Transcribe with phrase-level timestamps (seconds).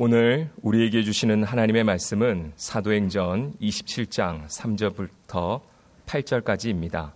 [0.00, 5.60] 오늘 우리에게 주시는 하나님의 말씀은 사도행전 27장 3절부터
[6.06, 7.10] 8절까지입니다.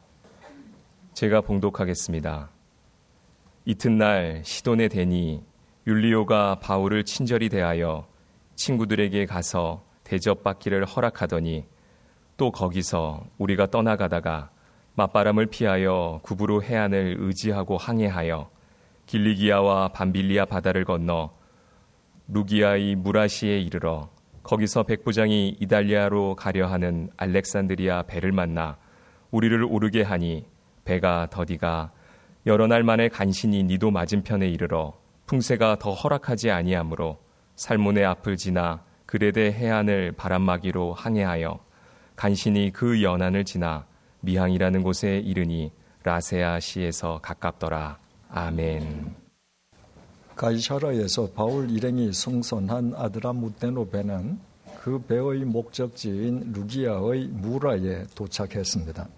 [1.14, 2.50] 제가 봉독하겠습니다.
[3.66, 5.44] 이튿날 시돈에 대니
[5.86, 8.08] 율리오가 바울을 친절히 대하여
[8.56, 11.64] 친구들에게 가서 대접받기를 허락하더니
[12.36, 14.50] 또 거기서 우리가 떠나가다가
[14.94, 18.50] 맞바람을 피하여 구부로 해안을 의지하고 항해하여
[19.06, 21.41] 길리기아와 밤빌리아 바다를 건너
[22.32, 24.08] 루기아의 무라시에 이르러
[24.42, 28.78] 거기서 백부장이 이달리아로 가려 하는 알렉산드리아 배를 만나
[29.30, 30.46] 우리를 오르게 하니
[30.84, 31.92] 배가 더디가
[32.46, 34.94] 여러 날 만에 간신히 니도 맞은편에 이르러
[35.26, 37.18] 풍세가 더 허락하지 아니하므로
[37.54, 41.60] 살몬의 앞을 지나 그레데 해안을 바람막이로 항해하여
[42.16, 43.86] 간신히 그 연안을 지나
[44.20, 47.98] 미항이라는 곳에 이르니 라세아 시에서 가깝더라.
[48.30, 49.21] 아멘.
[50.42, 54.40] 가이샤라에서 바울 일행이 승선한 아드라무테노 배는
[54.80, 59.08] 그 배의 목적지인 루기아의 무라에 도착했습니다.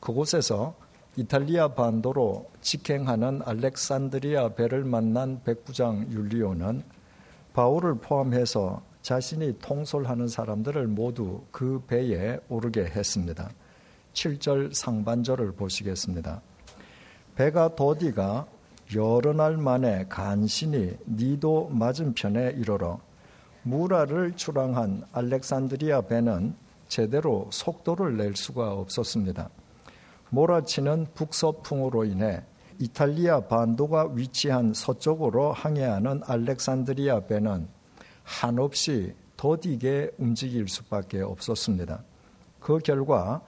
[0.00, 0.74] 그곳에서
[1.14, 6.82] 이탈리아 반도로 직행하는 알렉산드리아 배를 만난 백부장 율리오는
[7.52, 13.52] 바울을 포함해서 자신이 통솔하는 사람들을 모두 그 배에 오르게 했습니다.
[14.14, 16.42] 7절 상반절을 보시겠습니다.
[17.36, 18.48] 배가 도디가
[18.94, 23.00] 여러 날 만에 간신히 니도 맞은편에 이르러
[23.62, 26.54] 무라를 출항한 알렉산드리아 배는
[26.88, 29.48] 제대로 속도를 낼 수가 없었습니다.
[30.28, 32.42] 몰아치는 북서풍으로 인해
[32.78, 37.68] 이탈리아 반도가 위치한 서쪽으로 항해하는 알렉산드리아 배는
[38.22, 42.02] 한없이 더디게 움직일 수밖에 없었습니다.
[42.60, 43.42] 그 결과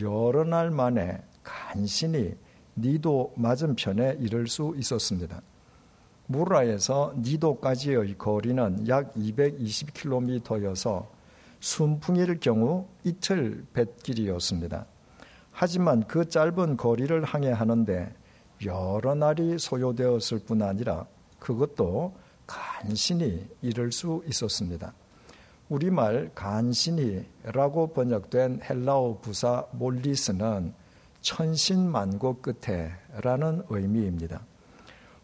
[0.00, 2.34] 여러 날 만에 간신히
[2.76, 5.40] 니도 맞은편에 이를 수 있었습니다.
[6.26, 11.06] 무라에서 니도까지의 거리는 약 220km여서
[11.58, 14.86] 순풍일 경우 이틀 뱃길이었습니다.
[15.50, 18.14] 하지만 그 짧은 거리를 항해하는데
[18.64, 21.06] 여러 날이 소요되었을 뿐 아니라
[21.38, 22.14] 그것도
[22.46, 24.92] 간신히 이룰 수 있었습니다.
[25.68, 30.74] 우리말 간신히라고 번역된 헬라어 부사 몰리스는
[31.20, 34.40] 천신만고 끝에라는 의미입니다.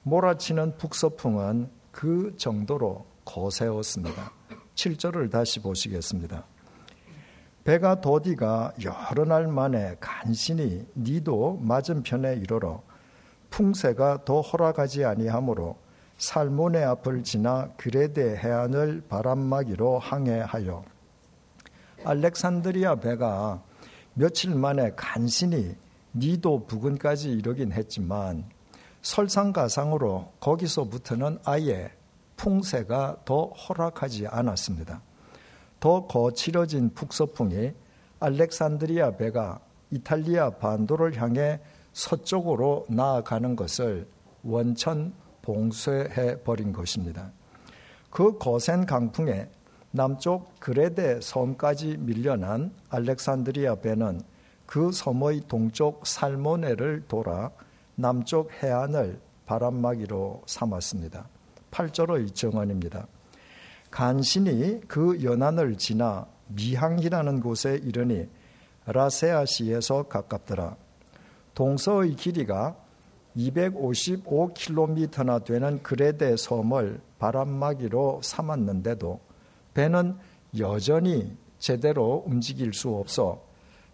[0.03, 4.33] 몰아치는 북서풍은 그 정도로 거세었습니다.
[4.75, 6.45] 7절을 다시 보시겠습니다.
[7.65, 12.83] 배가 도디가 여러 날 만에 간신히 니도 맞은편에 이르러
[13.51, 15.77] 풍세가 더 허락하지 아니하므로
[16.19, 20.85] 살몬의 앞을 지나 그레데 해안을 바람막이로 항해하여
[22.05, 23.63] 알렉산드리아 배가
[24.15, 25.75] 며칠 만에 간신히
[26.17, 28.45] 니도 부근까지 이르긴 했지만
[29.03, 31.91] 설상가상으로 거기서부터는 아예
[32.37, 35.03] 풍세가 더 허락하지 않았습니다.
[35.79, 37.73] 더 거칠어진 북서풍이
[38.21, 39.61] 알렉산드리아 배가
[39.91, 41.61] 이탈리아 반도를 향해
[41.93, 44.09] 서쪽으로 나아가는 것을
[44.43, 45.13] 원천
[45.43, 47.31] 봉쇄해 버린 것입니다.
[48.11, 49.49] 그 거센 강풍에
[49.91, 54.21] 남쪽 그레데 섬까지 밀려난 알렉산드리아 배는
[54.67, 57.51] 그 섬의 동쪽 살모네를 돌아
[57.95, 61.27] 남쪽 해안을 바람막이로 삼았습니다.
[61.71, 63.07] 8절의 정언입니다.
[63.91, 68.29] 간신히 그 연안을 지나 미항이라는 곳에 이르니
[68.87, 70.77] 라세아시에서 가깝더라.
[71.55, 72.77] 동서의 길이가
[73.37, 79.21] 255km나 되는 그레데 섬을 바람막이로 삼았는데도
[79.75, 80.17] 배는
[80.59, 83.46] 여전히 제대로 움직일 수 없어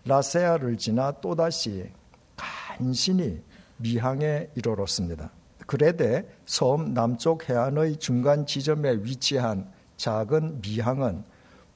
[0.04, 1.90] 라세아를 지나 또다시
[2.36, 3.42] 간신히
[3.76, 5.30] 미항에 이르렀습니다.
[5.66, 11.24] 그레데 섬 남쪽 해안의 중간 지점에 위치한 작은 미항은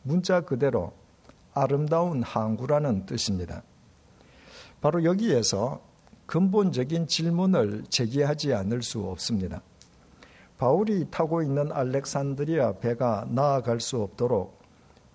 [0.02, 0.92] 문자 그대로
[1.54, 3.62] 아름다운 항구라는 뜻입니다.
[4.80, 5.80] 바로 여기에서
[6.26, 9.62] 근본적인 질문을 제기하지 않을 수 없습니다.
[10.58, 14.55] 바울이 타고 있는 알렉산드리아 배가 나아갈 수 없도록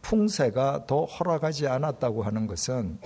[0.02, 3.00] 풍세가 더 허락하지 않았다고 하는 것은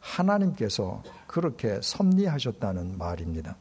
[0.00, 3.56] 하나님께서 그렇게 섭리하셨다는 말입니다.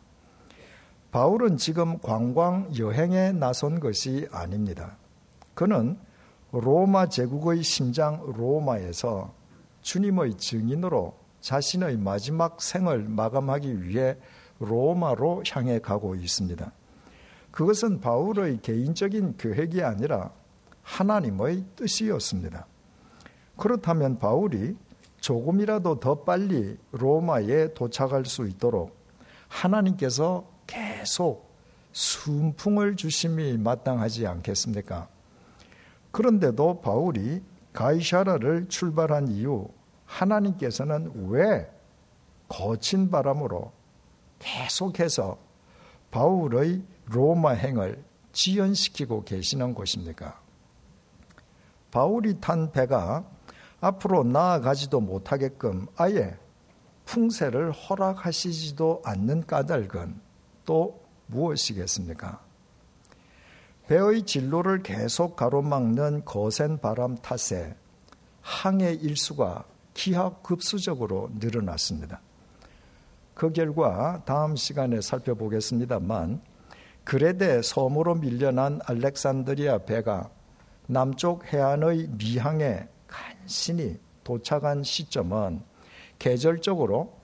[1.11, 4.97] 바울은 지금 관광 여행에 나선 것이 아닙니다.
[5.53, 5.97] 그는
[6.51, 9.33] 로마 제국의 심장 로마에서
[9.81, 14.17] 주님의 증인으로 자신의 마지막 생을 마감하기 위해
[14.59, 16.71] 로마로 향해 가고 있습니다.
[17.51, 20.31] 그것은 바울의 개인적인 계획이 아니라
[20.83, 22.67] 하나님의 뜻이었습니다.
[23.57, 24.75] 그렇다면 바울이
[25.19, 28.95] 조금이라도 더 빨리 로마에 도착할 수 있도록
[29.47, 31.51] 하나님께서 계속
[31.91, 35.07] 순풍을 주심이 마땅하지 않겠습니까?
[36.11, 37.43] 그런데도 바울이
[37.73, 39.69] 가이샤라를 출발한 이후
[40.05, 41.69] 하나님께서는 왜
[42.47, 43.71] 거친 바람으로
[44.39, 45.37] 계속해서
[46.09, 50.41] 바울의 로마 행을 지연시키고 계시는 것입니까?
[51.91, 53.25] 바울이 탄 배가
[53.81, 56.37] 앞으로 나아가지도 못하게끔 아예
[57.05, 60.21] 풍세를 허락하시지도 않는 까닭은
[60.65, 62.39] 또 무엇이겠습니까?
[63.87, 67.75] 배의 진로를 계속 가로막는 거센 바람 탓에
[68.41, 72.21] 항해 일수가 기하급수적으로 늘어났습니다.
[73.33, 76.41] 그 결과 다음 시간에 살펴보겠습니다만
[77.03, 80.29] 그레데 섬으로 밀려난 알렉산드리아 배가
[80.87, 85.61] 남쪽 해안의 미항에 간신히 도착한 시점은
[86.17, 87.19] 계절적으로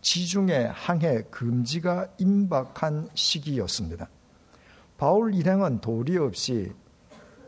[0.00, 4.08] 지중해 항해 금지가 임박한 시기였습니다.
[4.96, 6.72] 바울 일행은 도리 없이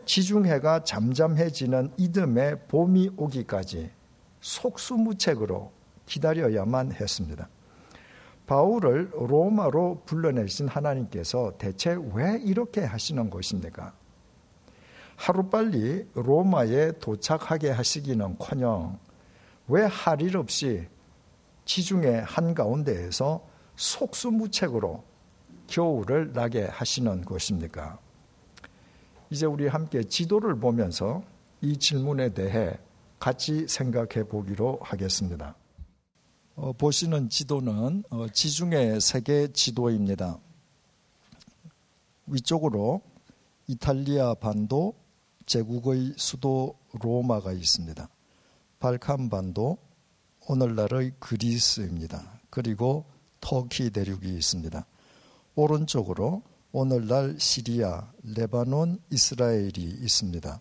[0.05, 3.91] 지중해가 잠잠해지는 이듬해 봄이 오기까지
[4.41, 5.73] 속수무책으로
[6.07, 7.49] 기다려야만 했습니다.
[8.47, 13.95] 바울을 로마로 불러내신 하나님께서 대체 왜 이렇게 하시는 것입니까?
[15.17, 18.99] 하루빨리 로마에 도착하게 하시기는 커녕
[19.69, 20.87] 왜 할 일 없이
[21.65, 23.43] 지중해 한가운데에서
[23.77, 25.03] 속수무책으로
[25.67, 27.99] 겨울을 나게 하시는 것입니까?
[29.31, 31.23] 이제 우리 함께 지도를 보면서
[31.63, 32.79] 이 질문에 대해
[33.19, 35.57] 같이 생각해 보기로 하겠습니다.
[36.57, 40.39] 어, 보시는 지도는 어, 지중해 세계 지도입니다.
[42.27, 43.01] 위쪽으로
[43.67, 44.95] 이탈리아 반도
[45.47, 48.09] 제국의 수도 로마가 있습니다.
[48.79, 49.79] 발칸 반도
[50.47, 52.41] 오늘날의 그리스입니다.
[52.51, 53.05] 그리고
[53.41, 54.87] 터키 대륙이 있습니다.
[55.55, 56.43] 오른쪽으로
[56.73, 60.61] 오늘날 시리아, 레바논, 이스라엘이 있습니다.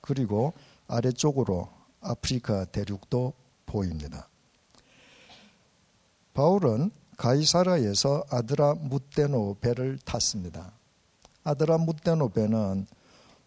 [0.00, 0.52] 그리고
[0.86, 1.68] 아래쪽으로
[2.00, 3.34] 아프리카 대륙도
[3.66, 4.28] 보입니다.
[6.32, 10.72] 바울은 가이사라에서 아드라 무테노 배를 탔습니다.
[11.44, 12.86] 아드라 무테노 배는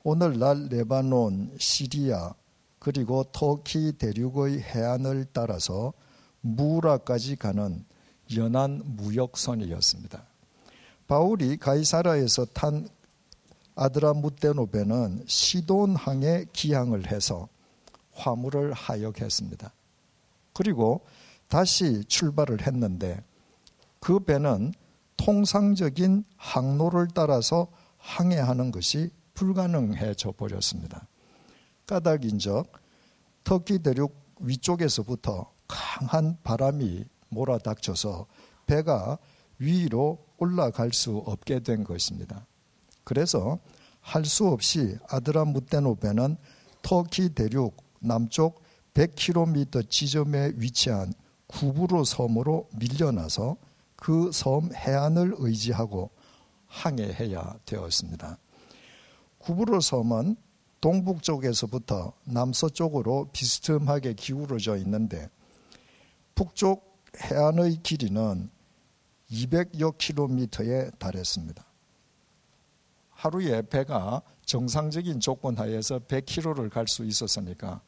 [0.05, 2.33] 오늘날 레바논, 시리아,
[2.77, 5.94] 그리고 터키 대륙의 해안을 따라서
[6.41, 7.85] 무라까지 가는
[8.35, 10.21] 연안 무역선이었습니다.
[11.07, 12.89] 바울이 가이사라에서 탄
[13.75, 17.47] 아드라 무테노 배는 시돈항에 기항을 해서
[18.11, 19.71] 화물을 하역했습니다.
[20.51, 21.05] 그리고
[21.47, 23.23] 다시 출발을 했는데
[24.01, 24.73] 그 배는
[25.15, 27.67] 통상적인 항로를 따라서
[27.97, 31.07] 항해하는 것이 불가능해져 버렸습니다.
[31.88, 32.71] 까닭인적
[33.44, 38.27] 터키 대륙 위쪽에서부터 강한 바람이 몰아닥쳐서
[38.68, 39.18] 배가
[39.59, 42.45] 위로 올라갈 수 없게 된 것입니다.
[43.03, 43.59] 그래서
[44.01, 46.36] 할 수 없이 아드라무테노 배는
[46.81, 48.62] 터키 대륙 남쪽
[48.94, 51.13] 100km 지점에 위치한
[51.47, 53.56] 구부로 섬으로 밀려나서
[53.95, 56.09] 그 섬 해안을 의지하고
[56.68, 58.38] 항해해야 되었습니다.
[59.43, 60.37] 구부로 섬은
[60.79, 65.29] 동북쪽에서부터 남서쪽으로 비스듬하게 기울어져 있는데
[66.33, 68.49] 북쪽 해안의 길이는
[69.29, 71.65] 200여 킬로미터에 달했습니다.
[73.09, 77.81] 하루에 배가 정상적인 조건 하에서 100km를 갈 수 있었으니까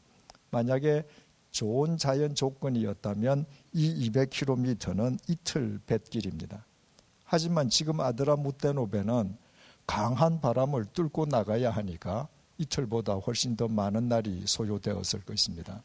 [0.51, 1.03] 만약에
[1.51, 6.65] 좋은 자연 조건이었다면 이 200km는 이틀 뱃길입니다.
[7.23, 9.37] 하지만 지금 아드라 무테노베는
[9.87, 12.27] 강한 바람을 뚫고 나가야 하니까
[12.57, 15.83] 이틀보다 훨씬 더 많은 날이 소요되었을 것입니다.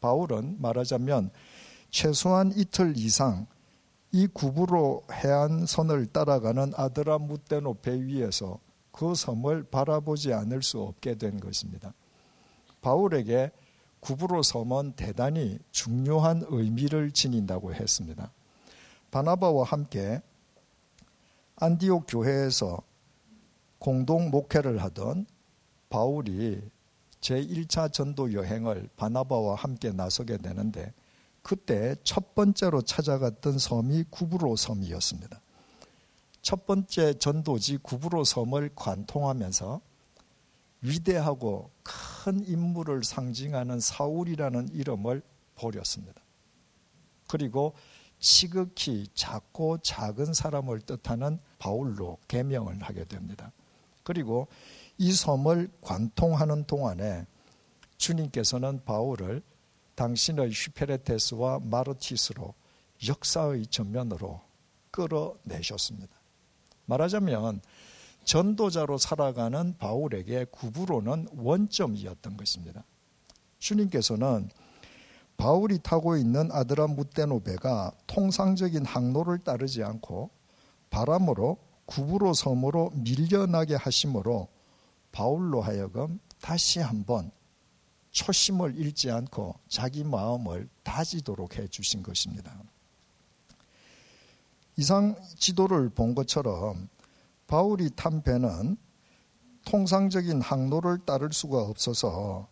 [0.00, 1.30] 바울은 말하자면
[1.90, 3.46] 최소한 이틀 이상
[4.10, 8.58] 이 구부로 해안선을 따라가는 아드라 무테노 배 위에서
[8.90, 11.94] 그 섬을 바라보지 않을 수 없게 된 것입니다.
[12.82, 13.50] 바울에게
[14.00, 18.32] 구브로 섬은 대단히 중요한 의미를 지닌다고 했습니다.
[19.12, 20.20] 바나바와 함께
[21.56, 22.82] 안디옥 교회에서
[23.78, 25.26] 공동 목회를 하던
[25.90, 26.62] 바울이
[27.20, 30.92] 제1차 전도 여행을 바나바와 함께 나서게 되는데
[31.42, 35.40] 그때 첫 번째로 찾아갔던 섬이 구브로 섬이었습니다.
[36.40, 39.80] 첫 번째 전도지 구브로 섬을 관통하면서
[40.82, 45.22] 위대하고 큰 인물을 상징하는 사울이라는 이름을
[45.54, 46.20] 버렸습니다.
[47.28, 47.74] 그리고
[48.22, 53.52] 지극히 작고 작은 사람을 뜻하는 바울로 개명을 하게 됩니다.
[54.04, 54.46] 그리고
[54.96, 57.26] 이 섬을 관통하는 동안에
[57.98, 59.42] 주님께서는 바울을
[59.96, 62.54] 당신의 슈페레테스와 마르티스로
[63.06, 64.40] 역사의 전면으로
[64.92, 66.16] 끌어내셨습니다.
[66.86, 67.60] 말하자면
[68.22, 72.84] 전도자로 살아가는 바울에게 구부로는 원점이었던 것입니다.
[73.58, 74.48] 주님께서는
[75.42, 80.30] 바울이 타고 있는 아드라 무테노베가 통상적인 항로를 따르지 않고
[80.88, 84.46] 바람으로 구부로 섬으로 밀려나게 하심으로
[85.10, 87.32] 바울로 하여금 다시 한번
[88.12, 92.62] 초심을 잃지 않고 자기 마음을 다지도록 해 주신 것입니다.
[94.76, 96.88] 이상 지도를 본 것처럼
[97.48, 98.76] 바울이 탄 배는
[99.64, 102.51] 통상적인 항로를 따를 수가 없어서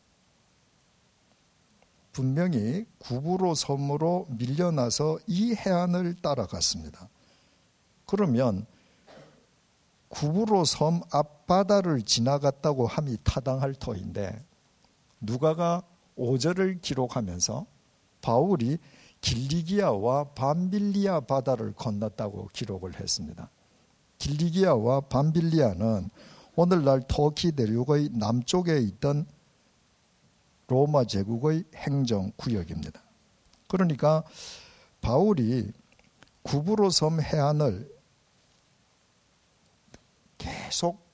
[2.13, 7.09] 분명히 구부로 섬으로 밀려나서 이 해안을 따라갔습니다.
[8.07, 8.67] 그러면
[10.09, 14.45] 구부로 섬 앞바다를 지나갔다고 함이 타당할 터인데
[15.21, 15.83] 누가가
[16.19, 17.67] 5절을 기록하면서
[18.21, 18.79] 바울이
[19.21, 23.51] 길리기아와 밤빌리아 바다를 건넜다고 기록을 했습니다.
[24.19, 26.11] 길리기아와 밤빌리아는
[26.57, 29.27] 오늘날 터키 대륙의 남쪽에 있던
[30.71, 33.03] 로마 제국의 행정 구역입니다.
[33.67, 34.23] 그러니까
[35.01, 35.73] 바울이
[36.43, 37.93] 구부로 섬 해안을
[40.39, 41.05] 계속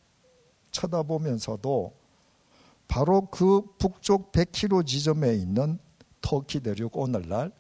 [0.73, 1.95] 쳐다보면서도
[2.87, 5.79] 바로 그 북쪽 100km 지점에 있는
[6.21, 7.51] 터키 대륙 오늘날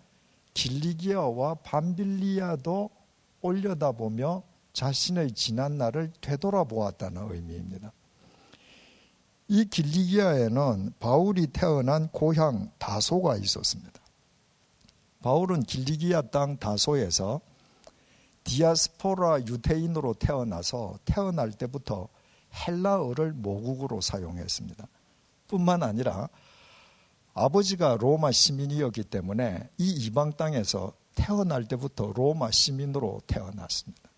[0.52, 2.90] 길리기아와 밤빌리아도
[3.40, 4.42] 올려다보며
[4.74, 7.90] 자신의 지난 날을 되돌아보았다는 의미입니다.
[9.48, 14.00] 이 길리기아에는 바울이 태어난 고향 다소가 있었습니다.
[15.22, 17.40] 바울은 길리기아 땅 다소에서
[18.44, 22.08] 디아스포라 유태인으로 태어나서 태어날 때부터
[22.54, 24.86] 헬라어를 모국으로 사용했습니다.
[25.48, 26.28] 뿐만 아니라
[27.34, 34.10] 아버지가 로마 시민이었기 때문에 이 이방 땅에서 태어날 때부터 로마 시민으로 태어났습니다.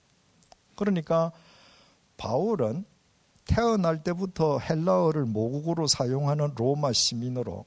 [0.77, 1.33] 그러니까
[2.17, 2.85] 바울은
[3.49, 7.65] 태어날 때부터 헬라어를 모국어로 사용하는 로마 시민으로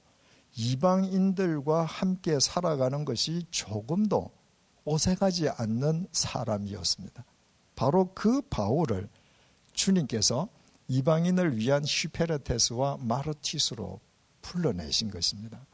[0.55, 4.31] 이방인들과 함께 살아가는 것이 조금도
[4.85, 7.25] 오색하지 않는 사람이었습니다.
[7.75, 9.09] 바로 그 바울을
[9.73, 10.47] 주님께서
[10.87, 13.99] 이방인을 위한 슈페르테스와 마르티스로
[14.41, 15.65] 풀러내신 것입니다.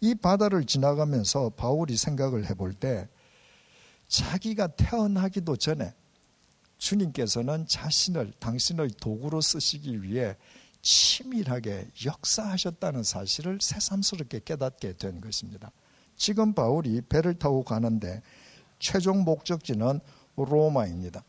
[0.00, 3.08] 이 바다를 지나가면서 바울이 생각을 해볼 때
[4.08, 5.94] 자기가 태어나기도 전에
[6.78, 10.36] 주님께서는 자신을 당신의 도구로 쓰시기 위해
[10.82, 15.72] 치밀하게 역사하셨다는 사실을 새삼스럽게 깨닫게 된 것입니다.
[16.16, 18.22] 지금 바울이 배를 타고 가는데
[18.78, 20.00] 최종 목적지는
[20.36, 21.24] 로마입니다.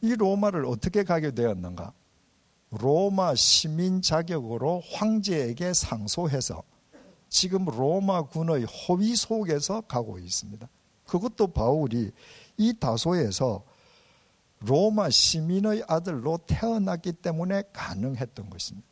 [0.00, 1.92] 이 로마를 어떻게 가게 되었는가?
[2.70, 6.62] 로마 시민 자격으로 황제에게 상소해서
[7.28, 10.68] 지금 로마군의 호위 속에서 가고 있습니다.
[11.06, 12.10] 그것도 바울이
[12.56, 13.64] 이 다소에서
[14.64, 18.88] 로마 시민의 아들로 태어났기 때문에 가능했던 것입니다.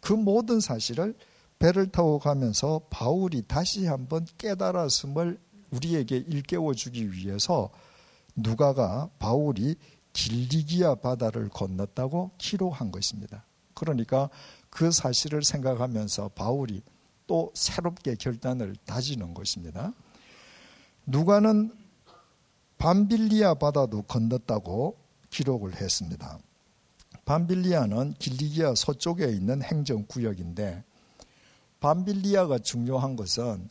[0.00, 1.14] 그 모든 사실을
[1.58, 5.38] 배를 타고 가면서 바울이 다시 한번 깨달았음을
[5.70, 7.70] 우리에게 일깨워 주기 위해서
[8.36, 9.74] 누가가 바울이
[10.12, 13.44] 길리기아 바다를 건넜다고 기록한 것입니다.
[13.74, 14.30] 그러니까
[14.70, 16.82] 그 사실을 생각하면서 바울이
[17.26, 19.92] 또 새롭게 결단을 다지는 것입니다.
[21.06, 21.72] 누가는
[22.78, 24.96] 밤빌리아 바다도 건넜다고
[25.30, 26.38] 기록을 했습니다.
[27.24, 30.84] 밤빌리아는 길리기아 서쪽에 있는 행정구역인데
[31.80, 33.68] 밤빌리아가 중요한 것은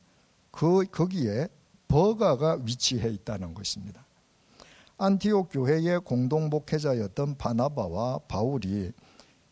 [0.51, 1.47] 그 거기에
[1.87, 4.05] 버가가 위치해 있다는 것입니다.
[4.97, 8.91] 안티옥 교회의 공동 목회자였던 바나바와 바울이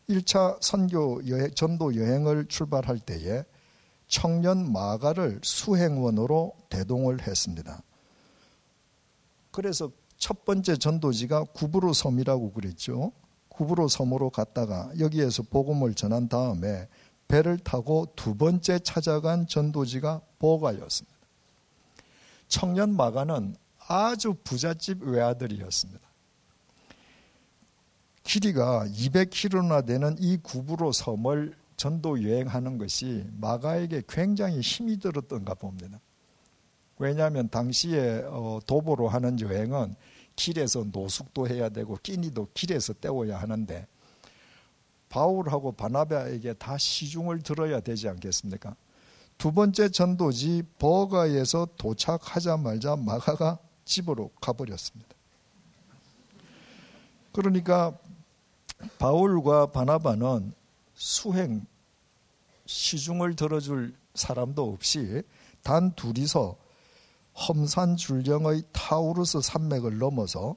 [0.10, 3.44] 1차 선교 여행, 전도 여행을 출발할 때에
[4.08, 7.82] 청년 마가를 수행원으로 대동을 했습니다.
[9.56, 13.14] 그래서 첫 번째 전도지가 구브로 섬이라고 그랬죠.
[13.48, 16.90] 구브로 섬으로 갔다가 여기에서 복음을 전한 다음에
[17.30, 21.18] 배를 타고 두 번째 찾아간 전도지가 보가였습니다.
[22.50, 23.56] 청년 마가는
[23.88, 26.02] 아주 부잣집 외아들이었습니다.
[28.24, 36.02] 길이가 200km나 되는 이 구부로 섬을 전도 여행하는 것이 마가에게 굉장히 힘이 들었던가 봅니다.
[36.98, 39.96] 왜냐하면 당시에 어, 도보로 하는 여행은
[40.36, 43.88] 길에서 노숙도 해야 되고 끼니도 길에서 때워야 하는데
[45.10, 48.76] 바울하고 바나바에게 다 시중을 들어야 되지 않겠습니까?
[49.38, 55.16] 두 번째 전도지 버가에서 도착하자마자 마가가 집으로 가버렸습니다.
[57.32, 57.98] 그러니까
[58.98, 60.54] 바울과 바나바는
[60.96, 61.66] 수행
[62.66, 65.22] 시중을 들어줄 사람도 없이
[65.62, 66.58] 단 둘이서
[67.36, 70.56] 험산 줄령의 타우루스 산맥을 넘어서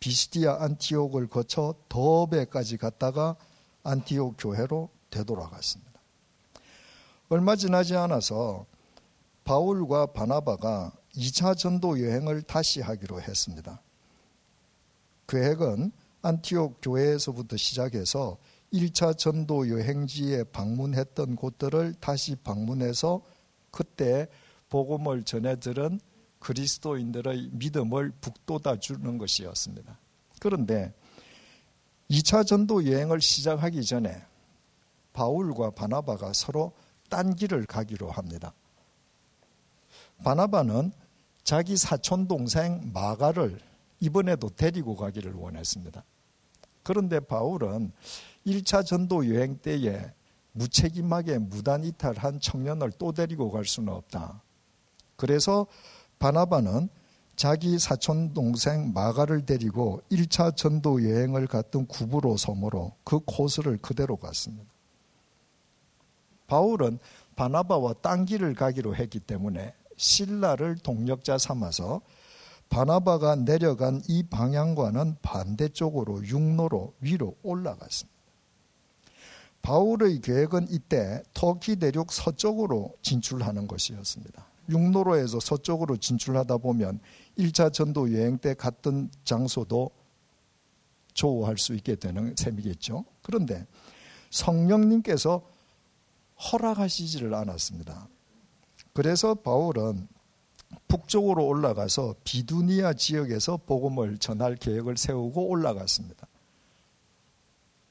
[0.00, 3.36] 비시디아 안티옥을 거쳐 더베까지 갔다가
[3.82, 5.92] 안티옥 교회로 되돌아갔습니다.
[7.30, 8.66] 얼마 지나지 않아서
[9.44, 13.80] 바울과 바나바가 2차 전도 여행을 다시 하기로 했습니다.
[15.26, 15.92] 계획은
[16.22, 18.38] 안티옥 교회에서부터 시작해서
[18.72, 23.22] 1차 전도 여행지에 방문했던 곳들을 다시 방문해서
[23.70, 24.28] 그때
[24.68, 26.00] 복음을 전해 들은
[26.48, 29.98] 그리스도인들의 믿음을 북돋아 주는 것이었습니다.
[30.40, 30.94] 그런데
[32.10, 34.24] 2차 전도 여행을 시작하기 전에
[35.12, 36.72] 바울과 바나바가 서로
[37.10, 38.54] 딴 길을 가기로 합니다.
[40.24, 40.92] 바나바는
[41.44, 43.60] 자기 사촌 동생 마가를
[44.00, 46.02] 이번에도 데리고 가기를 원했습니다.
[46.82, 47.92] 그런데 바울은
[48.46, 50.14] 1차 전도 여행 때에
[50.52, 54.40] 무책임하게 무단 이탈한 청년을 또 데리고 갈 수는 없다.
[55.16, 55.66] 그래서
[56.18, 56.88] 바나바는
[57.36, 64.68] 자기 사촌 동생 마가를 데리고 1차 전도 여행을 갔던 구부로 섬으로 그 코스를 그대로 갔습니다.
[66.48, 66.98] 바울은
[67.36, 72.00] 바나바와 딴 길을 가기로 했기 때문에 신라를 동력자 삼아서
[72.70, 78.18] 바나바가 내려간 이 방향과는 반대쪽으로 육로로 위로 올라갔습니다.
[79.62, 84.44] 바울의 계획은 이때 터키 대륙 서쪽으로 진출하는 것이었습니다.
[84.68, 87.00] 육로로에서 서쪽으로 진출하다 보면
[87.38, 89.90] 1차 전도 여행 때 갔던 장소도
[91.14, 93.04] 조우할 수 있게 되는 셈이겠죠.
[93.22, 93.66] 그런데
[94.30, 95.42] 성령님께서
[96.52, 98.08] 허락하시지를 않았습니다.
[98.92, 100.08] 그래서 바울은
[100.86, 106.26] 북쪽으로 올라가서 비두니아 지역에서 복음을 전할 계획을 세우고 올라갔습니다.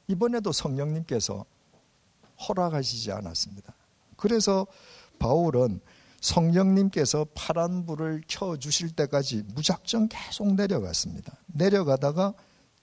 [0.08, 1.46] 이번에도 성령님께서
[2.48, 3.74] 허락하시지 않았습니다.
[4.16, 4.68] 그래서
[5.20, 5.82] 바울은
[6.22, 11.34] 성령님께서 파란 불을 켜 주실 때까지 무작정 계속 내려갔습니다.
[11.48, 12.34] 내려가다가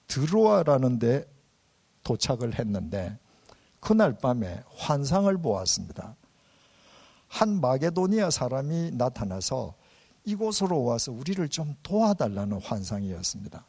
[0.07, 1.27] 드로아라는 데
[2.05, 3.19] 도착을 했는데
[3.81, 6.17] 그날 밤에 환상을 보았습니다.
[7.29, 9.75] 한 마게도니아 사람이 나타나서
[10.25, 13.65] 이곳으로 와서 우리를 좀 도와달라는 환상이었습니다.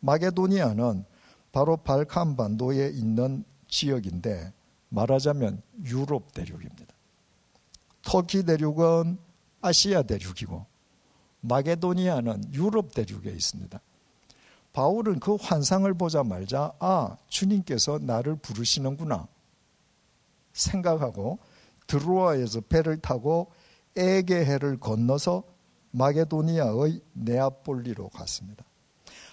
[0.00, 1.04] 마게도니아는
[1.52, 4.52] 바로 발칸 반도에 있는 지역인데
[4.88, 6.89] 말하자면 유럽 대륙입니다.
[8.02, 9.18] 터키 대륙은
[9.60, 10.66] 아시아 대륙이고
[11.40, 13.80] 마게도니아는 유럽 대륙에 있습니다.
[14.72, 19.26] 바울은 그 환상을 보자말자 아 주님께서 나를 부르시는구나
[20.52, 21.38] 생각하고
[21.86, 23.50] 드로아에서 배를 타고
[23.96, 25.42] 에게해를 건너서
[25.90, 28.64] 마게도니아의 네아폴리로 갔습니다.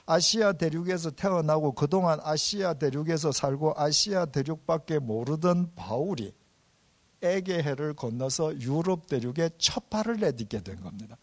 [0.08, 6.34] 아시아 대륙에서 태어나고 그동안 아시아 대륙에서 살고 아시아 대륙밖에 모르던 바울이
[7.22, 11.18] 에게해를 건너서 유럽 대륙에 첫 발을 내딛게 된 겁니다.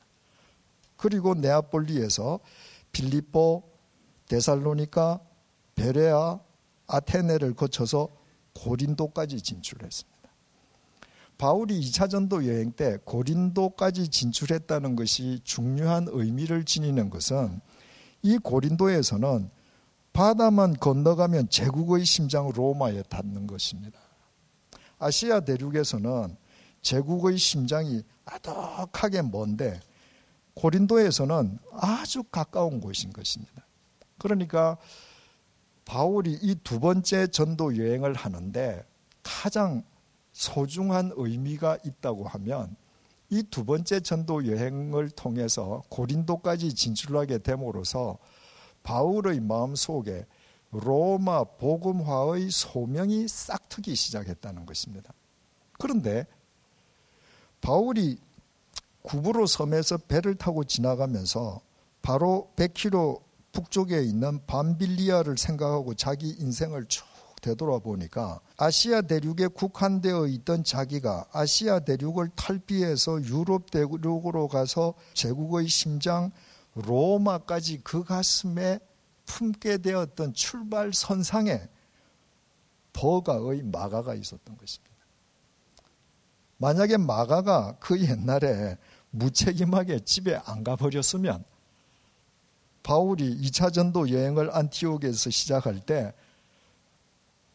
[0.97, 2.41] 그리고 네아폴리에서
[2.93, 3.63] 빌리포,
[4.29, 5.21] 데살로니카,
[5.75, 6.41] 베레아,
[6.87, 8.09] 아테네를 거쳐서
[8.55, 10.15] 고린도까지 진출했습니다.
[11.37, 17.61] 바울이 2차 전도 여행 때 고린도까지 진출했다는 것이 중요한 의미를 지니는 것은
[18.23, 19.51] 이 고린도에서는
[20.13, 23.99] 바다만 건너가면 제국의 심장 로마에 닿는 것입니다.
[25.05, 26.35] 아시아 대륙에서는
[26.81, 29.79] 제국의 심장이 아득하게 먼데
[30.55, 33.67] 고린도에서는 아주 가까운 곳인 것입니다.
[34.17, 34.79] 그러니까
[35.85, 38.83] 바울이 이 두 번째 전도 여행을 하는데
[39.23, 39.85] 가장
[40.33, 42.75] 소중한 의미가 있다고 하면
[43.29, 48.17] 이 두 번째 전도 여행을 통해서 고린도까지 진출하게 됨으로써
[48.83, 50.25] 바울의 마음 속에
[50.75, 55.13] 로마 복음화의 소명이 싹트기 시작했다는 것입니다.
[55.79, 56.27] 그런데
[57.61, 58.19] 바울이
[59.03, 61.61] 구부로 섬에서 배를 타고 지나가면서
[62.03, 67.05] 바로 100km 북쪽에 있는 밤빌리아를 생각하고 자기 인생을 쭉
[67.41, 76.33] 되돌아보니까 아시아 대륙에 국한되어 있던 자기가 아시아 대륙을 탈피해서 유럽 대륙으로 가서 제국의 심장
[76.75, 78.81] 로마까지 그 가슴에
[79.27, 81.61] 품게 되었던 출발 선상에
[82.93, 84.95] 버가의 마가가 있었던 것입니다.
[86.59, 88.79] 만약에 마가가 그 옛날에
[89.11, 91.45] 무책임하게 집에 안 가버렸으면
[92.83, 96.13] 바울이 2차 전도 여행을 안티옥에서 시작할 때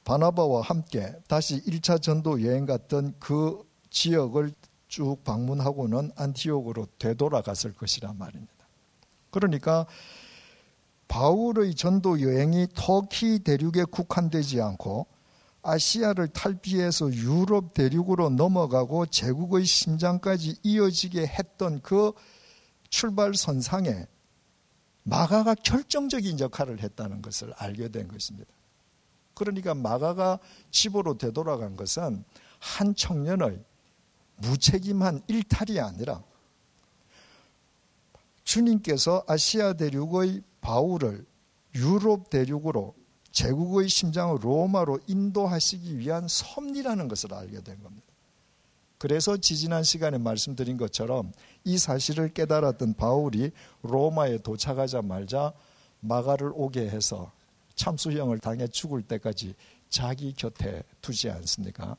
[0.03, 4.53] 바나바와 함께 다시 1차 전도 여행 갔던 그 지역을
[4.87, 8.53] 쭉 방문하고는 안티옥으로 되돌아갔을 것이란 말입니다.
[9.29, 9.85] 그러니까
[11.09, 15.07] 바울의 전도 여행이 터키 대륙에 국한되지 않고
[15.63, 22.13] 아시아를 탈피해서 유럽 대륙으로 넘어가고 제국의 심장까지 이어지게 했던 그
[22.89, 24.05] 출발선상에
[25.03, 28.49] 마가가 결정적인 역할을 했다는 것을 알게 된 것입니다.
[29.33, 30.37] 그러니까 마가가
[30.69, 32.23] 집으로 되돌아간 것은
[32.59, 33.63] 한 청년의
[34.37, 36.21] 무책임한 일탈이 아니라
[38.43, 41.25] 주님께서 아시아 대륙의 바울을
[41.75, 42.95] 유럽 대륙으로
[43.31, 48.07] 제국의 심장을 로마로 인도하시기 위한 섭리라는 것을 알게 된 겁니다.
[48.97, 51.31] 그래서 지지난 시간에 말씀드린 것처럼
[51.63, 53.51] 이 사실을 깨달았던 바울이
[53.83, 55.53] 로마에 도착하자마자
[56.01, 57.31] 마가를 오게 해서
[57.75, 59.55] 참수형을 당해 죽을 때까지
[59.89, 61.95] 자기 곁에 두지 않습니까?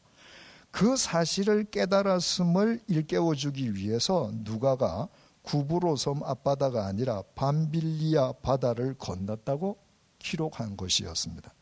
[0.70, 5.08] 그 사실을 깨달았음을 일깨워 주기 위해서 누가가
[5.42, 9.76] 구브로 섬 앞바다가 아니라 밤빌리아 바다를 건넜다고
[10.18, 11.53] 기록한 것이었습니다.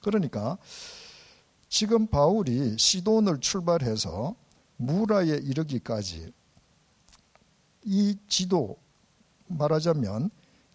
[0.00, 0.58] 그러니까
[1.68, 4.34] 지금 바울이 시돈을 출발해서
[4.76, 6.32] 무라에 이르기까지
[7.84, 8.76] 이 지도
[9.48, 10.30] 말하자면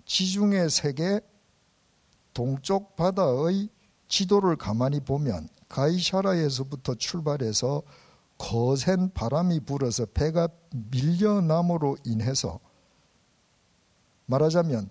[0.05, 1.21] 지중해 세계
[2.33, 3.69] 동쪽 바다의
[4.07, 7.81] 지도를 가만히 보면 가이샤라에서부터 출발해서
[8.43, 10.49] 거센 바람이 불어서 배가
[10.91, 12.59] 밀려남으로 인해서
[14.25, 14.89] 말하자면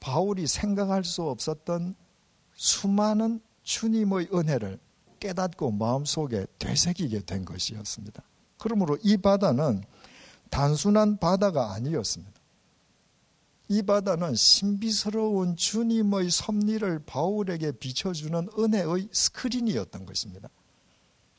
[0.00, 1.94] 바울이 생각할 수 없었던
[2.54, 4.78] 수많은 주님의 은혜를
[5.18, 8.22] 깨닫고 마음속에 되새기게 된 것이었습니다.
[8.58, 9.82] 그러므로 이 바다는
[10.50, 12.38] 단순한 바다가 아니었습니다.
[13.68, 20.50] 이 바다는 신비스러운 주님의 섭리를 바울에게 비춰주는 은혜의 스크린이었던 것입니다.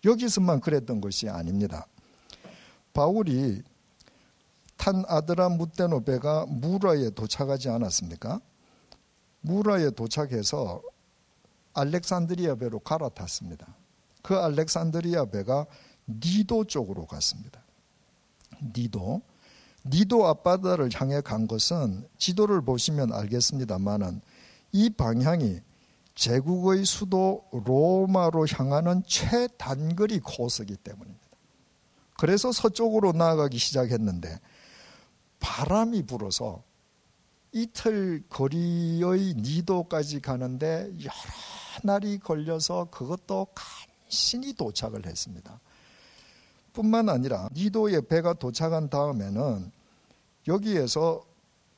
[0.05, 1.87] 여기서만 그랬던 것이 아닙니다.
[2.93, 3.63] 바울이
[4.77, 8.41] 탄 아드라 무테노 배가 무라에 도착하지 않았습니까?
[9.41, 10.81] 무라에 도착해서
[11.73, 13.67] 알렉산드리아 배로 갈아탔습니다.
[14.21, 15.65] 그 알렉산드리아 배가
[16.07, 17.61] 니도 쪽으로 갔습니다.
[18.75, 19.21] 니도.
[19.85, 24.21] 니도 앞바다를 향해 간 것은 지도를 보시면 알겠습니다만은
[24.71, 25.59] 이 방향이
[26.15, 31.27] 제국의 수도 로마로 향하는 최단거리 코스이기 때문입니다.
[32.17, 34.39] 그래서 서쪽으로 나아가기 시작했는데
[35.39, 36.63] 바람이 불어서
[37.51, 41.13] 이틀 거리의 니도까지 가는데 여러
[41.83, 45.59] 날이 걸려서 그것도 간신히 도착을 했습니다.
[46.71, 49.71] 뿐만 아니라 니도에 배가 도착한 다음에는
[50.47, 51.23] 여기에서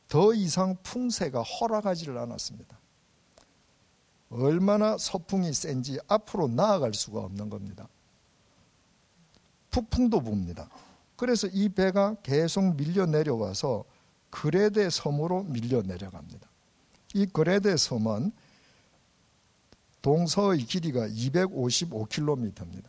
[0.07, 2.77] 더 이상 풍세가 허락하지를 않았습니다.
[4.29, 7.87] 얼마나 서풍이 센지 앞으로 나아갈 수가 없는 겁니다.
[9.71, 10.69] 북풍도 붑니다.
[11.15, 13.85] 그래서 이 배가 계속 밀려 내려와서
[14.29, 16.49] 그레데 섬으로 밀려 내려갑니다.
[17.13, 18.31] 이 그레데 섬은
[20.01, 22.85] 동서의 길이가 255km입니다.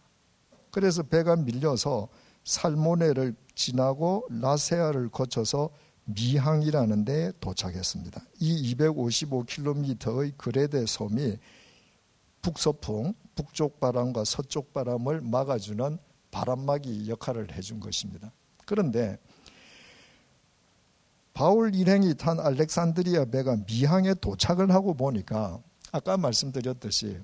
[0.71, 2.09] 그래서 배가 밀려서
[2.45, 5.71] 살모네를 지나고 라세아를 거쳐서
[6.07, 8.23] 미항이라는 데 도착했습니다.
[8.41, 11.37] 이 255km의 그레데 섬이
[12.43, 15.99] 북서풍, 북쪽 바람과 서쪽 바람을 막아주는
[16.31, 18.33] 바람막이 역할을 해준 것입니다.
[18.65, 19.19] 그런데
[21.35, 25.61] 바울 일행이 탄 알렉산드리아 배가 미항에 도착을 하고 보니까
[25.93, 27.21] 아까 말씀드렸듯이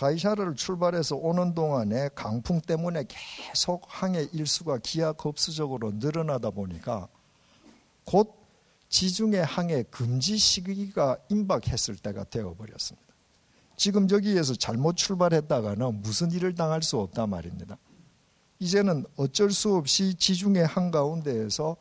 [0.00, 7.06] 가이샤르를 출발해서 오는 동안에 강풍 때문에 계속 항해 일수가 기하급수적으로 늘어나다 보니까
[8.06, 8.34] 곧
[8.88, 13.14] 지중해 항해 금지 시기가 임박했을 때가 되어버렸습니다.
[13.76, 17.76] 지금 여기에서 잘못 출발했다가는 무슨 일을 당할 수 없단 말입니다.
[18.58, 21.76] 이제는 어쩔 수 없이 지중해 한가운데에서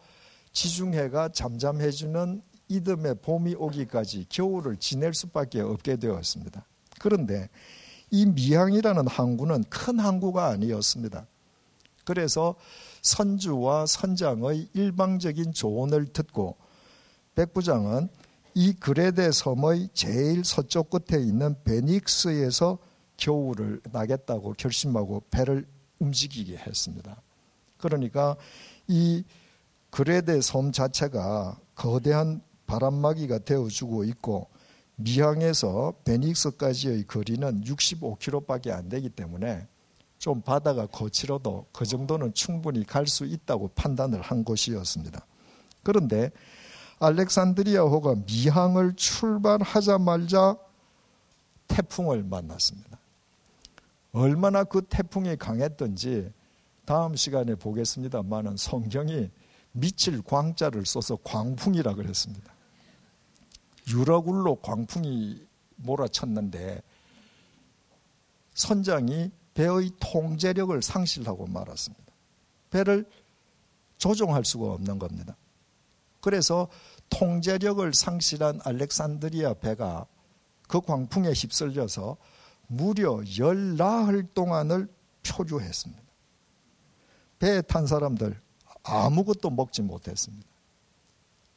[0.51, 6.65] 지중해가 잠잠해주는 이듬해 봄이 오기까지 겨울을 지낼 수밖에 없게 되었습니다.
[6.99, 7.47] 그런데
[8.11, 11.27] 이 미항이라는 항구는 큰 항구가 아니었습니다.
[12.05, 12.55] 그래서
[13.01, 16.57] 선주와 선장의 일방적인 조언을 듣고
[17.35, 18.09] 백부장은
[18.55, 22.79] 이 그레데 섬의 제일 서쪽 끝에 있는 베닉스에서
[23.17, 25.67] 겨울을 나겠다고 결심하고 배를
[25.99, 27.21] 움직이게 했습니다.
[27.77, 28.35] 그러니까
[28.87, 29.23] 이
[29.91, 34.47] 그레데 섬 자체가 거대한 바람막이가 되어주고 있고
[34.99, 39.67] 미항에서 베닉스까지의 거리는 65km밖에 안 되기 때문에
[40.17, 45.25] 좀 바다가 거칠어도 그 정도는 충분히 갈 수 있다고 판단을 한 것이었습니다.
[45.83, 46.31] 그런데
[46.99, 50.57] 알렉산드리아호가 미항을 출발하자마자
[51.69, 52.99] 태풍을 만났습니다.
[54.11, 56.29] 얼마나 그 태풍이 강했던지
[56.83, 59.29] 다음 시간에 보겠습니다만은 성경이
[59.71, 62.51] 미칠 광자를 써서 광풍이라 그랬습니다.
[63.89, 65.45] 유라굴로 광풍이
[65.77, 66.81] 몰아쳤는데
[68.53, 72.05] 선장이 배의 통제력을 상실하고 말았습니다.
[72.69, 73.05] 배를
[73.97, 75.35] 조종할 수가 없는 겁니다.
[76.21, 76.67] 그래서
[77.09, 80.05] 통제력을 상실한 알렉산드리아 배가
[80.67, 82.17] 그 광풍에 휩쓸려서
[82.67, 84.87] 무려 열 나흘 동안을
[85.23, 86.03] 표류했습니다.
[87.39, 88.39] 배에 탄 사람들
[88.83, 90.48] 아무것도 먹지 못했습니다.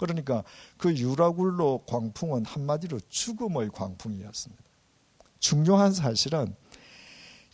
[0.07, 0.43] 그러니까
[0.77, 4.63] 그 유라굴로 광풍은 한마디로 죽음의 광풍이었습니다.
[5.39, 6.55] 중요한 사실은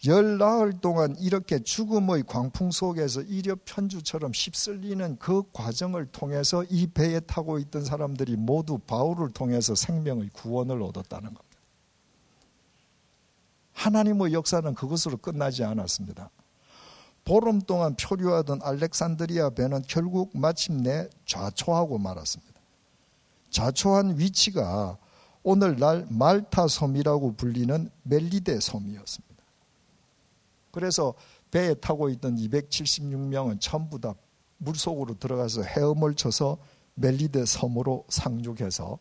[0.07, 7.21] 열 나흘 동안 이렇게 죽음의 광풍 속에서 이력 편주처럼 휩쓸리는 그 과정을 통해서 이 배에
[7.21, 11.59] 타고 있던 사람들이 모두 바울을 통해서 생명의 구원을 얻었다는 겁니다.
[13.73, 16.31] 하나님의 역사는 그것으로 끝나지 않았습니다.
[17.29, 22.59] 보름 동안 표류하던 알렉산드리아 배는 결국 마침내 좌초하고 말았습니다.
[23.51, 24.97] 좌초한 위치가
[25.43, 29.45] 오늘날 말타 섬이라고 불리는 멜리데 섬이었습니다.
[30.71, 31.13] 그래서
[31.51, 34.15] 배에 타고 있던 276명은 전부 다
[34.57, 36.57] 물속으로 들어가서 헤엄을 쳐서
[36.95, 38.99] 멜리데 섬으로 상륙해서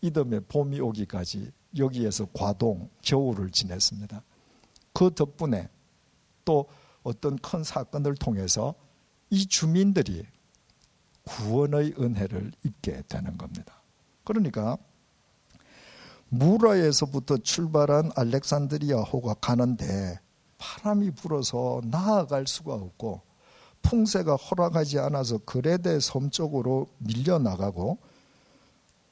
[0.00, 4.20] 이듬해 봄이 오기까지 여기에서 과동 겨울을 지냈습니다.
[4.92, 5.68] 그 덕분에
[6.44, 6.66] 또
[7.02, 8.74] 어떤 큰 사건을 통해서
[9.30, 10.26] 이 주민들이
[11.24, 13.82] 구원의 은혜를 입게 되는 겁니다.
[14.24, 14.76] 그러니까
[16.28, 20.18] 무라에서부터 출발한 알렉산드리아호가 가는데
[20.58, 23.22] 바람이 불어서 나아갈 수가 없고
[23.82, 27.98] 풍세가 허락하지 않아서 그레데 섬 쪽으로 밀려나가고